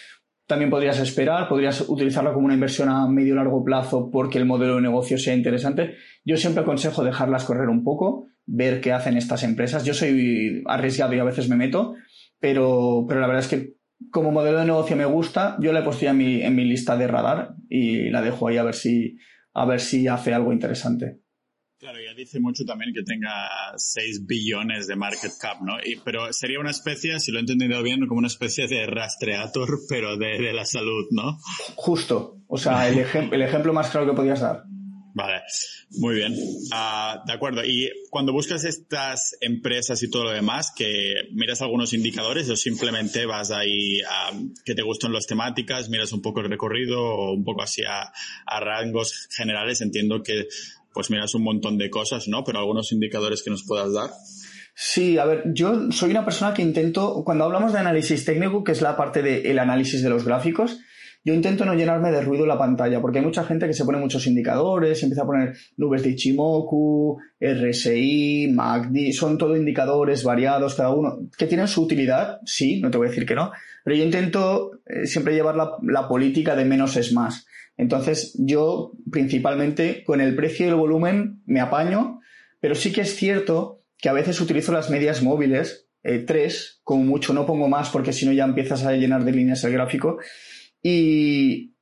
También 0.47 0.69
podrías 0.69 1.01
esperar, 1.01 1.49
podrías 1.49 1.81
utilizarlo 1.89 2.33
como 2.33 2.45
una 2.45 2.53
inversión 2.53 2.87
a 2.87 3.05
medio 3.09 3.35
largo 3.35 3.61
plazo 3.65 4.09
porque 4.09 4.37
el 4.37 4.45
modelo 4.45 4.77
de 4.77 4.83
negocio 4.83 5.17
sea 5.17 5.35
interesante. 5.35 5.95
Yo 6.23 6.37
siempre 6.37 6.63
aconsejo 6.63 7.03
dejarlas 7.03 7.43
correr 7.43 7.67
un 7.67 7.83
poco, 7.83 8.27
ver 8.51 8.81
qué 8.81 8.91
hacen 8.91 9.15
estas 9.15 9.43
empresas. 9.43 9.85
Yo 9.85 9.93
soy 9.93 10.63
arriesgado 10.65 11.13
y 11.13 11.19
a 11.19 11.23
veces 11.23 11.47
me 11.49 11.55
meto, 11.55 11.95
pero, 12.39 13.05
pero 13.07 13.21
la 13.21 13.27
verdad 13.27 13.43
es 13.43 13.49
que 13.49 13.73
como 14.11 14.31
modelo 14.31 14.59
de 14.59 14.65
negocio 14.65 14.95
me 14.95 15.05
gusta, 15.05 15.57
yo 15.59 15.71
la 15.71 15.81
he 15.81 15.83
puesto 15.83 16.05
ya 16.05 16.11
en 16.11 16.17
mi, 16.17 16.41
en 16.41 16.55
mi 16.55 16.65
lista 16.65 16.97
de 16.97 17.07
radar 17.07 17.53
y 17.69 18.09
la 18.09 18.21
dejo 18.21 18.47
ahí 18.47 18.57
a 18.57 18.63
ver 18.63 18.73
si, 18.73 19.17
a 19.53 19.65
ver 19.65 19.79
si 19.79 20.07
hace 20.07 20.33
algo 20.33 20.51
interesante. 20.51 21.19
Claro, 21.77 21.97
ya 22.05 22.13
dice 22.13 22.41
mucho 22.41 22.65
también 22.65 22.91
que 22.93 23.03
tenga 23.03 23.31
6 23.77 24.25
billones 24.25 24.87
de 24.87 24.97
market 24.97 25.31
cap, 25.39 25.61
¿no? 25.61 25.77
Y, 25.81 25.95
pero 26.03 26.33
sería 26.33 26.59
una 26.59 26.71
especie, 26.71 27.19
si 27.19 27.31
lo 27.31 27.37
he 27.37 27.41
entendido 27.41 27.81
bien, 27.83 28.05
como 28.07 28.17
una 28.17 28.27
especie 28.27 28.67
de 28.67 28.85
rastreator, 28.85 29.79
pero 29.87 30.17
de, 30.17 30.39
de 30.39 30.51
la 30.51 30.65
salud, 30.65 31.05
¿no? 31.11 31.37
Justo. 31.75 32.41
O 32.47 32.57
sea, 32.57 32.89
el, 32.89 32.99
el 33.31 33.41
ejemplo 33.41 33.71
más 33.71 33.91
claro 33.91 34.07
que 34.07 34.13
podías 34.13 34.41
dar. 34.41 34.63
Vale, 35.19 35.41
muy 35.97 36.15
bien. 36.15 36.33
Ah, 36.71 37.21
de 37.27 37.33
acuerdo. 37.33 37.61
Y 37.65 37.91
cuando 38.09 38.31
buscas 38.31 38.63
estas 38.63 39.35
empresas 39.41 40.01
y 40.01 40.09
todo 40.09 40.23
lo 40.23 40.31
demás, 40.31 40.71
que 40.73 41.13
miras 41.33 41.61
algunos 41.61 41.91
indicadores 41.91 42.49
o 42.49 42.55
simplemente 42.55 43.25
vas 43.25 43.51
ahí 43.51 43.99
a 43.99 44.31
que 44.63 44.75
te 44.75 44.81
gustan 44.81 45.11
las 45.11 45.27
temáticas, 45.27 45.89
miras 45.89 46.13
un 46.13 46.21
poco 46.21 46.39
el 46.39 46.49
recorrido 46.49 47.03
o 47.03 47.33
un 47.33 47.43
poco 47.43 47.63
así 47.63 47.81
a, 47.83 48.13
rangos 48.61 49.27
generales, 49.35 49.81
entiendo 49.81 50.23
que 50.23 50.47
pues 50.93 51.11
miras 51.11 51.35
un 51.35 51.43
montón 51.43 51.77
de 51.77 51.89
cosas, 51.89 52.29
¿no? 52.29 52.45
Pero 52.45 52.59
algunos 52.59 52.93
indicadores 52.93 53.43
que 53.43 53.49
nos 53.49 53.65
puedas 53.65 53.91
dar. 53.91 54.11
Sí, 54.73 55.17
a 55.17 55.25
ver, 55.25 55.43
yo 55.53 55.91
soy 55.91 56.11
una 56.11 56.23
persona 56.23 56.53
que 56.53 56.61
intento, 56.61 57.23
cuando 57.25 57.43
hablamos 57.43 57.73
de 57.73 57.79
análisis 57.79 58.23
técnico, 58.23 58.63
que 58.63 58.71
es 58.71 58.81
la 58.81 58.95
parte 58.95 59.21
del 59.21 59.59
análisis 59.59 60.01
de 60.01 60.09
los 60.09 60.23
gráficos, 60.23 60.79
yo 61.23 61.33
intento 61.33 61.65
no 61.65 61.75
llenarme 61.75 62.11
de 62.11 62.21
ruido 62.21 62.45
la 62.45 62.57
pantalla, 62.57 63.01
porque 63.01 63.19
hay 63.19 63.25
mucha 63.25 63.43
gente 63.43 63.67
que 63.67 63.73
se 63.73 63.85
pone 63.85 63.97
muchos 63.97 64.25
indicadores, 64.27 65.03
empieza 65.03 65.23
a 65.23 65.25
poner 65.25 65.55
nubes 65.77 66.03
de 66.03 66.11
Ichimoku, 66.11 67.17
RSI, 67.39 68.51
MACD, 68.53 69.11
son 69.11 69.37
todo 69.37 69.57
indicadores 69.57 70.23
variados, 70.23 70.75
cada 70.75 70.93
uno, 70.93 71.19
que 71.37 71.47
tienen 71.47 71.67
su 71.67 71.83
utilidad, 71.83 72.39
sí, 72.45 72.79
no 72.81 72.89
te 72.89 72.97
voy 72.97 73.07
a 73.07 73.09
decir 73.09 73.25
que 73.25 73.35
no, 73.35 73.51
pero 73.83 73.95
yo 73.95 74.03
intento 74.03 74.79
eh, 74.85 75.05
siempre 75.05 75.33
llevar 75.33 75.55
la, 75.55 75.71
la 75.83 76.07
política 76.07 76.55
de 76.55 76.65
menos 76.65 76.95
es 76.97 77.13
más. 77.13 77.45
Entonces, 77.77 78.35
yo 78.37 78.91
principalmente 79.09 80.03
con 80.03 80.19
el 80.19 80.35
precio 80.35 80.65
y 80.65 80.69
el 80.69 80.75
volumen 80.75 81.41
me 81.45 81.61
apaño, 81.61 82.19
pero 82.59 82.75
sí 82.75 82.91
que 82.91 83.01
es 83.01 83.15
cierto 83.15 83.83
que 83.97 84.09
a 84.09 84.13
veces 84.13 84.39
utilizo 84.41 84.71
las 84.71 84.89
medias 84.89 85.21
móviles, 85.21 85.87
eh, 86.03 86.19
tres, 86.19 86.79
como 86.83 87.03
mucho, 87.03 87.33
no 87.33 87.45
pongo 87.45 87.67
más 87.67 87.89
porque 87.89 88.13
si 88.13 88.25
no 88.25 88.31
ya 88.31 88.45
empiezas 88.45 88.85
a 88.85 88.93
llenar 88.93 89.25
de 89.25 89.31
líneas 89.31 89.63
el 89.63 89.73
gráfico. 89.73 90.17
Y, 90.81 91.73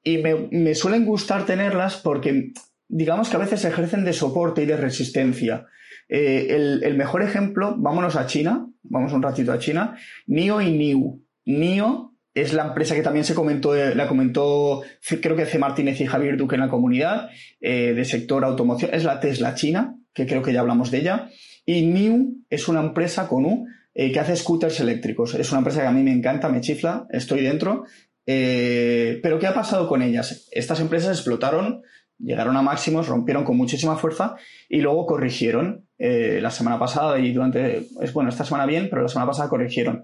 me, 0.51 0.73
suelen 0.75 1.05
gustar 1.05 1.45
tenerlas 1.45 1.97
porque 1.97 2.53
digamos 2.87 3.29
que 3.29 3.35
a 3.35 3.39
veces 3.39 3.65
ejercen 3.65 4.05
de 4.05 4.13
soporte 4.13 4.63
y 4.63 4.65
de 4.65 4.77
resistencia. 4.77 5.65
Eh, 6.07 6.47
el, 6.83 6.95
mejor 6.95 7.21
ejemplo, 7.23 7.75
vámonos 7.77 8.15
a 8.15 8.25
China, 8.25 8.67
vamos 8.83 9.11
un 9.11 9.21
ratito 9.21 9.51
a 9.51 9.59
China, 9.59 9.97
NIO 10.27 10.61
y 10.61 10.71
NIU. 10.71 11.23
NIO 11.45 12.15
es 12.33 12.53
la 12.53 12.67
empresa 12.67 12.95
que 12.95 13.01
también 13.01 13.25
se 13.25 13.35
comentó, 13.35 13.75
eh, 13.75 13.95
la 13.95 14.07
comentó, 14.07 14.83
creo 15.21 15.35
que 15.35 15.45
C. 15.45 15.59
Martínez 15.59 15.99
y 15.99 16.05
Javier 16.05 16.37
Duque 16.37 16.55
en 16.55 16.61
la 16.61 16.69
comunidad, 16.69 17.29
de 17.59 18.05
sector 18.05 18.45
automoción, 18.45 18.91
es 18.93 19.03
la 19.03 19.19
Tesla 19.19 19.55
China, 19.55 19.97
que 20.13 20.25
creo 20.25 20.41
que 20.41 20.53
ya 20.53 20.61
hablamos 20.61 20.91
de 20.91 20.99
ella. 20.99 21.29
Y 21.65 21.85
NIU 21.85 22.45
es 22.49 22.69
una 22.69 22.79
empresa 22.79 23.27
con 23.27 23.45
U 23.45 23.67
eh, 23.99 24.11
que 24.11 24.19
hace 24.19 24.35
scooters 24.35 24.79
eléctricos. 24.79 25.33
Es 25.33 25.49
una 25.51 25.57
empresa 25.57 25.81
que 25.81 25.87
a 25.87 25.91
mí 25.91 26.03
me 26.03 26.11
encanta, 26.11 26.49
me 26.49 26.61
chifla, 26.61 27.07
estoy 27.09 27.41
dentro. 27.41 27.85
Eh, 28.27 29.19
pero 29.23 29.39
¿qué 29.39 29.47
ha 29.47 29.55
pasado 29.55 29.87
con 29.87 30.03
ellas? 30.03 30.47
Estas 30.51 30.79
empresas 30.79 31.17
explotaron, 31.17 31.81
llegaron 32.19 32.55
a 32.57 32.61
máximos, 32.61 33.07
rompieron 33.07 33.43
con 33.43 33.57
muchísima 33.57 33.95
fuerza 33.95 34.35
y 34.69 34.81
luego 34.81 35.07
corrigieron 35.07 35.87
eh, 35.97 36.39
la 36.41 36.51
semana 36.51 36.77
pasada 36.77 37.17
y 37.17 37.33
durante, 37.33 37.87
es 38.01 38.13
bueno, 38.13 38.29
esta 38.29 38.45
semana 38.45 38.67
bien, 38.67 38.89
pero 38.89 39.01
la 39.01 39.07
semana 39.07 39.31
pasada 39.31 39.49
corrigieron. 39.49 40.03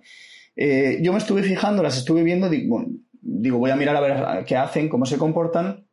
yo 0.56 1.12
me 1.14 1.20
estuve 1.20 1.44
fijando, 1.44 1.84
las 1.84 1.98
estuve 1.98 2.24
viendo, 2.24 2.50
digo, 2.50 2.84
digo, 3.22 3.60
voy 3.60 3.70
a 3.70 3.76
mirar 3.76 3.96
a 3.96 4.02
ver 4.02 4.46
qué 4.46 4.58
hacen, 4.58 4.90
cómo 4.90 5.06
se 5.06 5.18
comportan, 5.18 5.86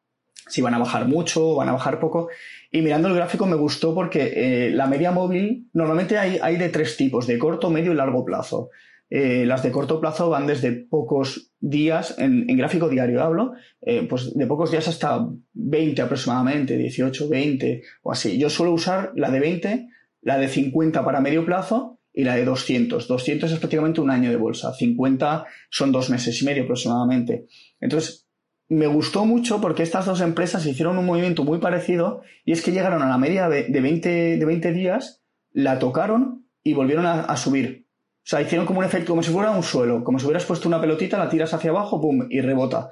si 0.51 0.63
van 0.63 0.75
a 0.75 0.79
bajar 0.79 1.07
mucho, 1.07 1.55
van 1.55 1.69
a 1.69 1.73
bajar 1.73 2.01
poco. 2.01 2.29
Y 2.71 2.83
mirando 2.83 3.09
el 3.09 3.15
gráfico 3.15 3.47
me 3.47 3.57
gustó 3.57 3.95
porque 3.95 4.33
eh, 4.35 4.71
la 4.71 4.87
media 4.87 5.13
móvil 5.13 5.69
normalmente 5.73 6.19
hay, 6.19 6.39
hay, 6.43 6.57
de 6.57 6.69
tres 6.69 6.97
tipos, 6.97 7.27
de 7.27 7.39
corto, 7.39 7.71
medio 7.71 7.93
y 7.93 7.97
largo 7.97 8.25
plazo. 8.25 8.71
Eh, 9.11 9.45
las 9.45 9.63
de 9.63 9.73
corto 9.73 10.01
plazo 10.01 10.31
van 10.31 10.47
desde 10.47 10.71
pocos 10.71 11.53
días, 11.59 12.15
en, 12.19 12.47
gráfico 12.57 12.89
diario 12.89 13.23
hablo, 13.23 13.53
eh, 13.83 14.07
pues 14.09 14.35
de 14.35 14.47
pocos 14.47 14.71
días 14.71 14.87
hasta 14.87 15.29
20 15.53 16.01
aproximadamente, 16.01 16.77
18, 16.77 17.29
20 17.29 17.83
o 18.03 18.13
así. 18.13 18.39
Yo 18.39 18.49
suelo 18.49 18.73
usar 18.73 19.13
la 19.17 19.31
de 19.31 19.41
20, 19.41 19.89
la 20.23 20.39
de 20.39 20.49
50 20.49 21.05
para 21.05 21.21
medio 21.21 21.45
plazo 21.45 21.99
y 22.13 22.25
la 22.25 22.37
de 22.37 22.45
200. 22.45 23.09
200 23.09 23.53
es 23.53 23.59
prácticamente 23.59 24.01
un 24.01 24.11
año 24.11 24.31
de 24.31 24.37
bolsa, 24.37 24.73
50 24.73 25.45
son 25.71 25.93
dos 25.93 26.09
meses 26.09 26.41
y 26.41 26.45
medio 26.45 26.63
aproximadamente. 26.63 27.47
Entonces, 27.81 28.29
me 28.71 28.87
gustó 28.87 29.27
mucho 29.27 29.61
porque 29.61 29.83
estas 29.83 30.07
dos 30.07 30.21
empresas 30.21 30.65
hicieron 30.65 30.97
un 30.97 31.05
movimiento 31.05 31.43
muy 31.43 31.59
parecido 31.59 32.23
y 32.45 32.53
es 32.53 32.63
que 32.63 32.71
llegaron 32.71 33.03
a 33.03 33.09
la 33.09 33.19
media 33.19 33.49
de, 33.49 33.69
20, 33.69 34.39
de 34.39 34.45
20 34.45 34.73
días, 34.73 35.25
la 35.51 35.81
tocaron 35.81 36.47
y 36.63 36.75
volvieron 36.75 37.05
a, 37.05 37.37
subir. 37.37 37.89
O 38.23 38.31
sea, 38.31 38.43
hicieron 38.43 38.67
como 38.67 38.81
un 38.81 38.85
efecto, 38.85 39.13
como 39.13 39.23
si 39.23 39.31
fuera 39.31 39.51
un 39.51 39.63
suelo, 39.63 40.05
como 40.05 40.19
si 40.19 40.27
hubieras 40.27 40.45
puesto 40.45 40.69
una 40.69 40.81
pelotita, 40.81 41.19
la 41.19 41.29
tiras 41.29 41.53
hacia 41.55 41.71
abajo, 41.71 42.01
¡pum! 42.01 42.27
y 42.31 42.41
rebota. 42.41 42.91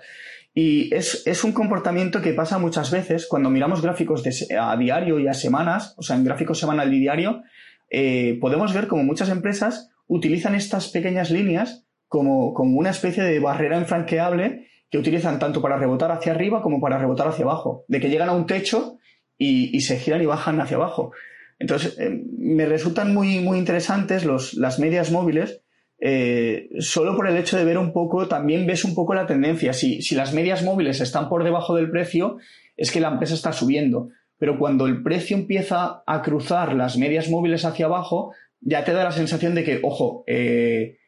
Y 0.54 0.92
es, 0.94 1.26
es 1.26 1.44
un 1.44 1.52
comportamiento 1.52 2.20
que 2.20 2.32
pasa 2.32 2.58
muchas 2.58 2.90
veces 2.90 3.26
cuando 3.28 3.50
miramos 3.50 3.82
gráficos 3.82 4.24
a 4.58 4.76
diario 4.76 5.20
y 5.20 5.28
a 5.28 5.34
semanas, 5.34 5.94
o 5.96 6.02
sea, 6.02 6.16
en 6.16 6.24
gráficos 6.24 6.58
semanal 6.58 6.92
y 6.92 6.98
diario, 6.98 7.42
eh, 7.90 8.38
podemos 8.40 8.74
ver 8.74 8.88
como 8.88 9.04
muchas 9.04 9.28
empresas 9.28 9.90
utilizan 10.06 10.54
estas 10.54 10.88
pequeñas 10.88 11.30
líneas 11.30 11.86
como, 12.08 12.54
como 12.54 12.78
una 12.78 12.90
especie 12.90 13.22
de 13.22 13.38
barrera 13.38 13.78
infranqueable 13.78 14.68
que 14.90 14.98
utilizan 14.98 15.38
tanto 15.38 15.60
para 15.60 15.76
rebotar 15.76 16.10
hacia 16.10 16.32
arriba 16.32 16.62
como 16.62 16.80
para 16.80 16.98
rebotar 16.98 17.28
hacia 17.28 17.44
abajo, 17.44 17.84
de 17.88 18.00
que 18.00 18.08
llegan 18.08 18.30
a 18.30 18.32
un 18.32 18.46
techo 18.46 18.98
y, 19.36 19.80
se 19.80 19.98
giran 19.98 20.22
y 20.22 20.26
bajan 20.26 20.60
hacia 20.60 20.76
abajo. 20.76 21.12
Entonces, 21.58 21.98
eh, 21.98 22.22
me 22.38 22.66
resultan 22.66 23.12
muy, 23.12 23.40
muy 23.40 23.58
interesantes 23.58 24.24
los, 24.24 24.54
las 24.54 24.78
medias 24.78 25.10
móviles, 25.10 25.62
eh, 26.00 26.68
solo 26.78 27.16
por 27.16 27.28
el 27.28 27.36
hecho 27.36 27.56
de 27.56 27.64
ver 27.64 27.78
un 27.78 27.92
poco, 27.92 28.28
también 28.28 28.66
ves 28.66 28.84
un 28.84 28.94
poco 28.94 29.14
la 29.14 29.26
tendencia. 29.26 29.72
Si, 29.72 30.00
si 30.02 30.14
las 30.14 30.32
medias 30.32 30.62
móviles 30.62 31.00
están 31.00 31.28
por 31.28 31.42
debajo 31.44 31.74
del 31.74 31.90
precio, 31.90 32.38
es 32.76 32.92
que 32.92 33.00
la 33.00 33.08
empresa 33.08 33.34
está 33.34 33.52
subiendo. 33.52 34.10
Pero 34.38 34.58
cuando 34.58 34.86
el 34.86 35.02
precio 35.02 35.36
empieza 35.36 36.04
a 36.06 36.22
cruzar 36.22 36.74
las 36.74 36.96
medias 36.96 37.28
móviles 37.28 37.64
hacia 37.64 37.86
abajo, 37.86 38.32
ya 38.60 38.84
te 38.84 38.92
da 38.92 39.04
la 39.04 39.12
sensación 39.12 39.54
de 39.54 39.64
que, 39.64 39.80
ojo, 39.82 40.22
eh, 40.26 40.98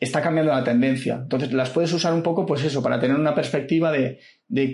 está 0.00 0.22
cambiando 0.22 0.52
la 0.52 0.64
tendencia. 0.64 1.20
Entonces 1.22 1.52
las 1.52 1.70
puedes 1.70 1.92
usar 1.92 2.14
un 2.14 2.22
poco, 2.22 2.46
pues 2.46 2.64
eso, 2.64 2.82
para 2.82 3.00
tener 3.00 3.16
una 3.16 3.34
perspectiva 3.34 3.92
de, 3.92 4.18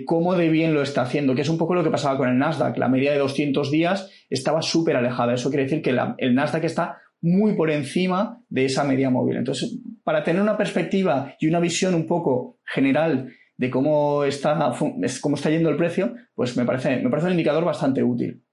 cómo 0.05 0.35
de 0.35 0.49
bien 0.49 0.73
lo 0.73 0.81
está 0.81 1.01
haciendo, 1.01 1.35
que 1.35 1.41
es 1.41 1.49
un 1.49 1.57
poco 1.57 1.75
lo 1.75 1.83
que 1.83 1.89
pasaba 1.89 2.17
con 2.17 2.29
el 2.29 2.37
Nasdaq. 2.37 2.77
La 2.77 2.89
media 2.89 3.11
de 3.11 3.19
200 3.19 3.71
días 3.71 4.11
estaba 4.29 4.61
súper 4.61 4.95
alejada. 4.95 5.33
Eso 5.33 5.49
quiere 5.49 5.63
decir 5.63 5.81
que 5.81 5.95
el 6.17 6.35
Nasdaq 6.35 6.63
está 6.63 7.01
muy 7.21 7.55
por 7.55 7.71
encima 7.71 8.41
de 8.49 8.65
esa 8.65 8.83
media 8.83 9.09
móvil. 9.09 9.37
Entonces, 9.37 9.79
para 10.03 10.23
tener 10.23 10.41
una 10.41 10.57
perspectiva 10.57 11.35
y 11.39 11.47
una 11.47 11.59
visión 11.59 11.95
un 11.95 12.05
poco 12.05 12.59
general 12.63 13.31
de 13.57 13.69
cómo 13.71 14.23
está, 14.25 14.73
cómo 15.21 15.35
está 15.35 15.49
yendo 15.49 15.69
el 15.69 15.77
precio, 15.77 16.13
pues 16.35 16.55
me 16.55 16.65
parece, 16.65 16.97
me 16.97 17.09
parece 17.09 17.27
un 17.27 17.33
indicador 17.33 17.65
bastante 17.65 18.03
útil. 18.03 18.43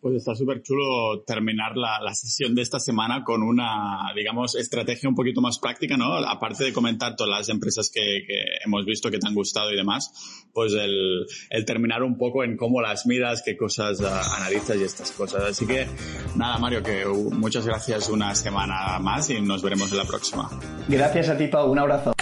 Pues 0.00 0.14
está 0.14 0.34
súper 0.34 0.62
chulo 0.62 1.22
terminar 1.26 1.76
la, 1.76 2.00
la, 2.00 2.14
sesión 2.14 2.54
de 2.54 2.62
esta 2.62 2.80
semana 2.80 3.22
con 3.22 3.42
una, 3.42 4.12
digamos, 4.16 4.54
estrategia 4.54 5.10
un 5.10 5.14
poquito 5.14 5.42
más 5.42 5.58
práctica, 5.58 5.98
¿no? 5.98 6.14
Aparte 6.14 6.64
de 6.64 6.72
comentar 6.72 7.16
todas 7.16 7.30
las 7.38 7.48
empresas 7.50 7.90
que, 7.92 8.24
que 8.26 8.44
hemos 8.64 8.86
visto 8.86 9.10
que 9.10 9.18
te 9.18 9.26
han 9.26 9.34
gustado 9.34 9.70
y 9.70 9.76
demás, 9.76 10.48
pues 10.54 10.72
el, 10.72 11.26
el, 11.50 11.64
terminar 11.66 12.02
un 12.02 12.16
poco 12.16 12.44
en 12.44 12.56
cómo 12.56 12.80
las 12.80 13.06
miras, 13.06 13.42
qué 13.44 13.58
cosas 13.58 14.00
analizas 14.00 14.76
y 14.78 14.84
estas 14.84 15.12
cosas. 15.12 15.42
Así 15.42 15.66
que 15.66 15.86
nada, 16.34 16.58
Mario, 16.58 16.82
que 16.82 17.04
muchas 17.04 17.66
gracias 17.66 18.08
una 18.08 18.34
semana 18.34 18.98
más 19.00 19.28
y 19.28 19.38
nos 19.42 19.62
veremos 19.62 19.92
en 19.92 19.98
la 19.98 20.04
próxima. 20.04 20.48
Gracias 20.88 21.28
a 21.28 21.36
ti, 21.36 21.46
Pau. 21.48 21.70
Un 21.70 21.78
abrazo. 21.78 22.14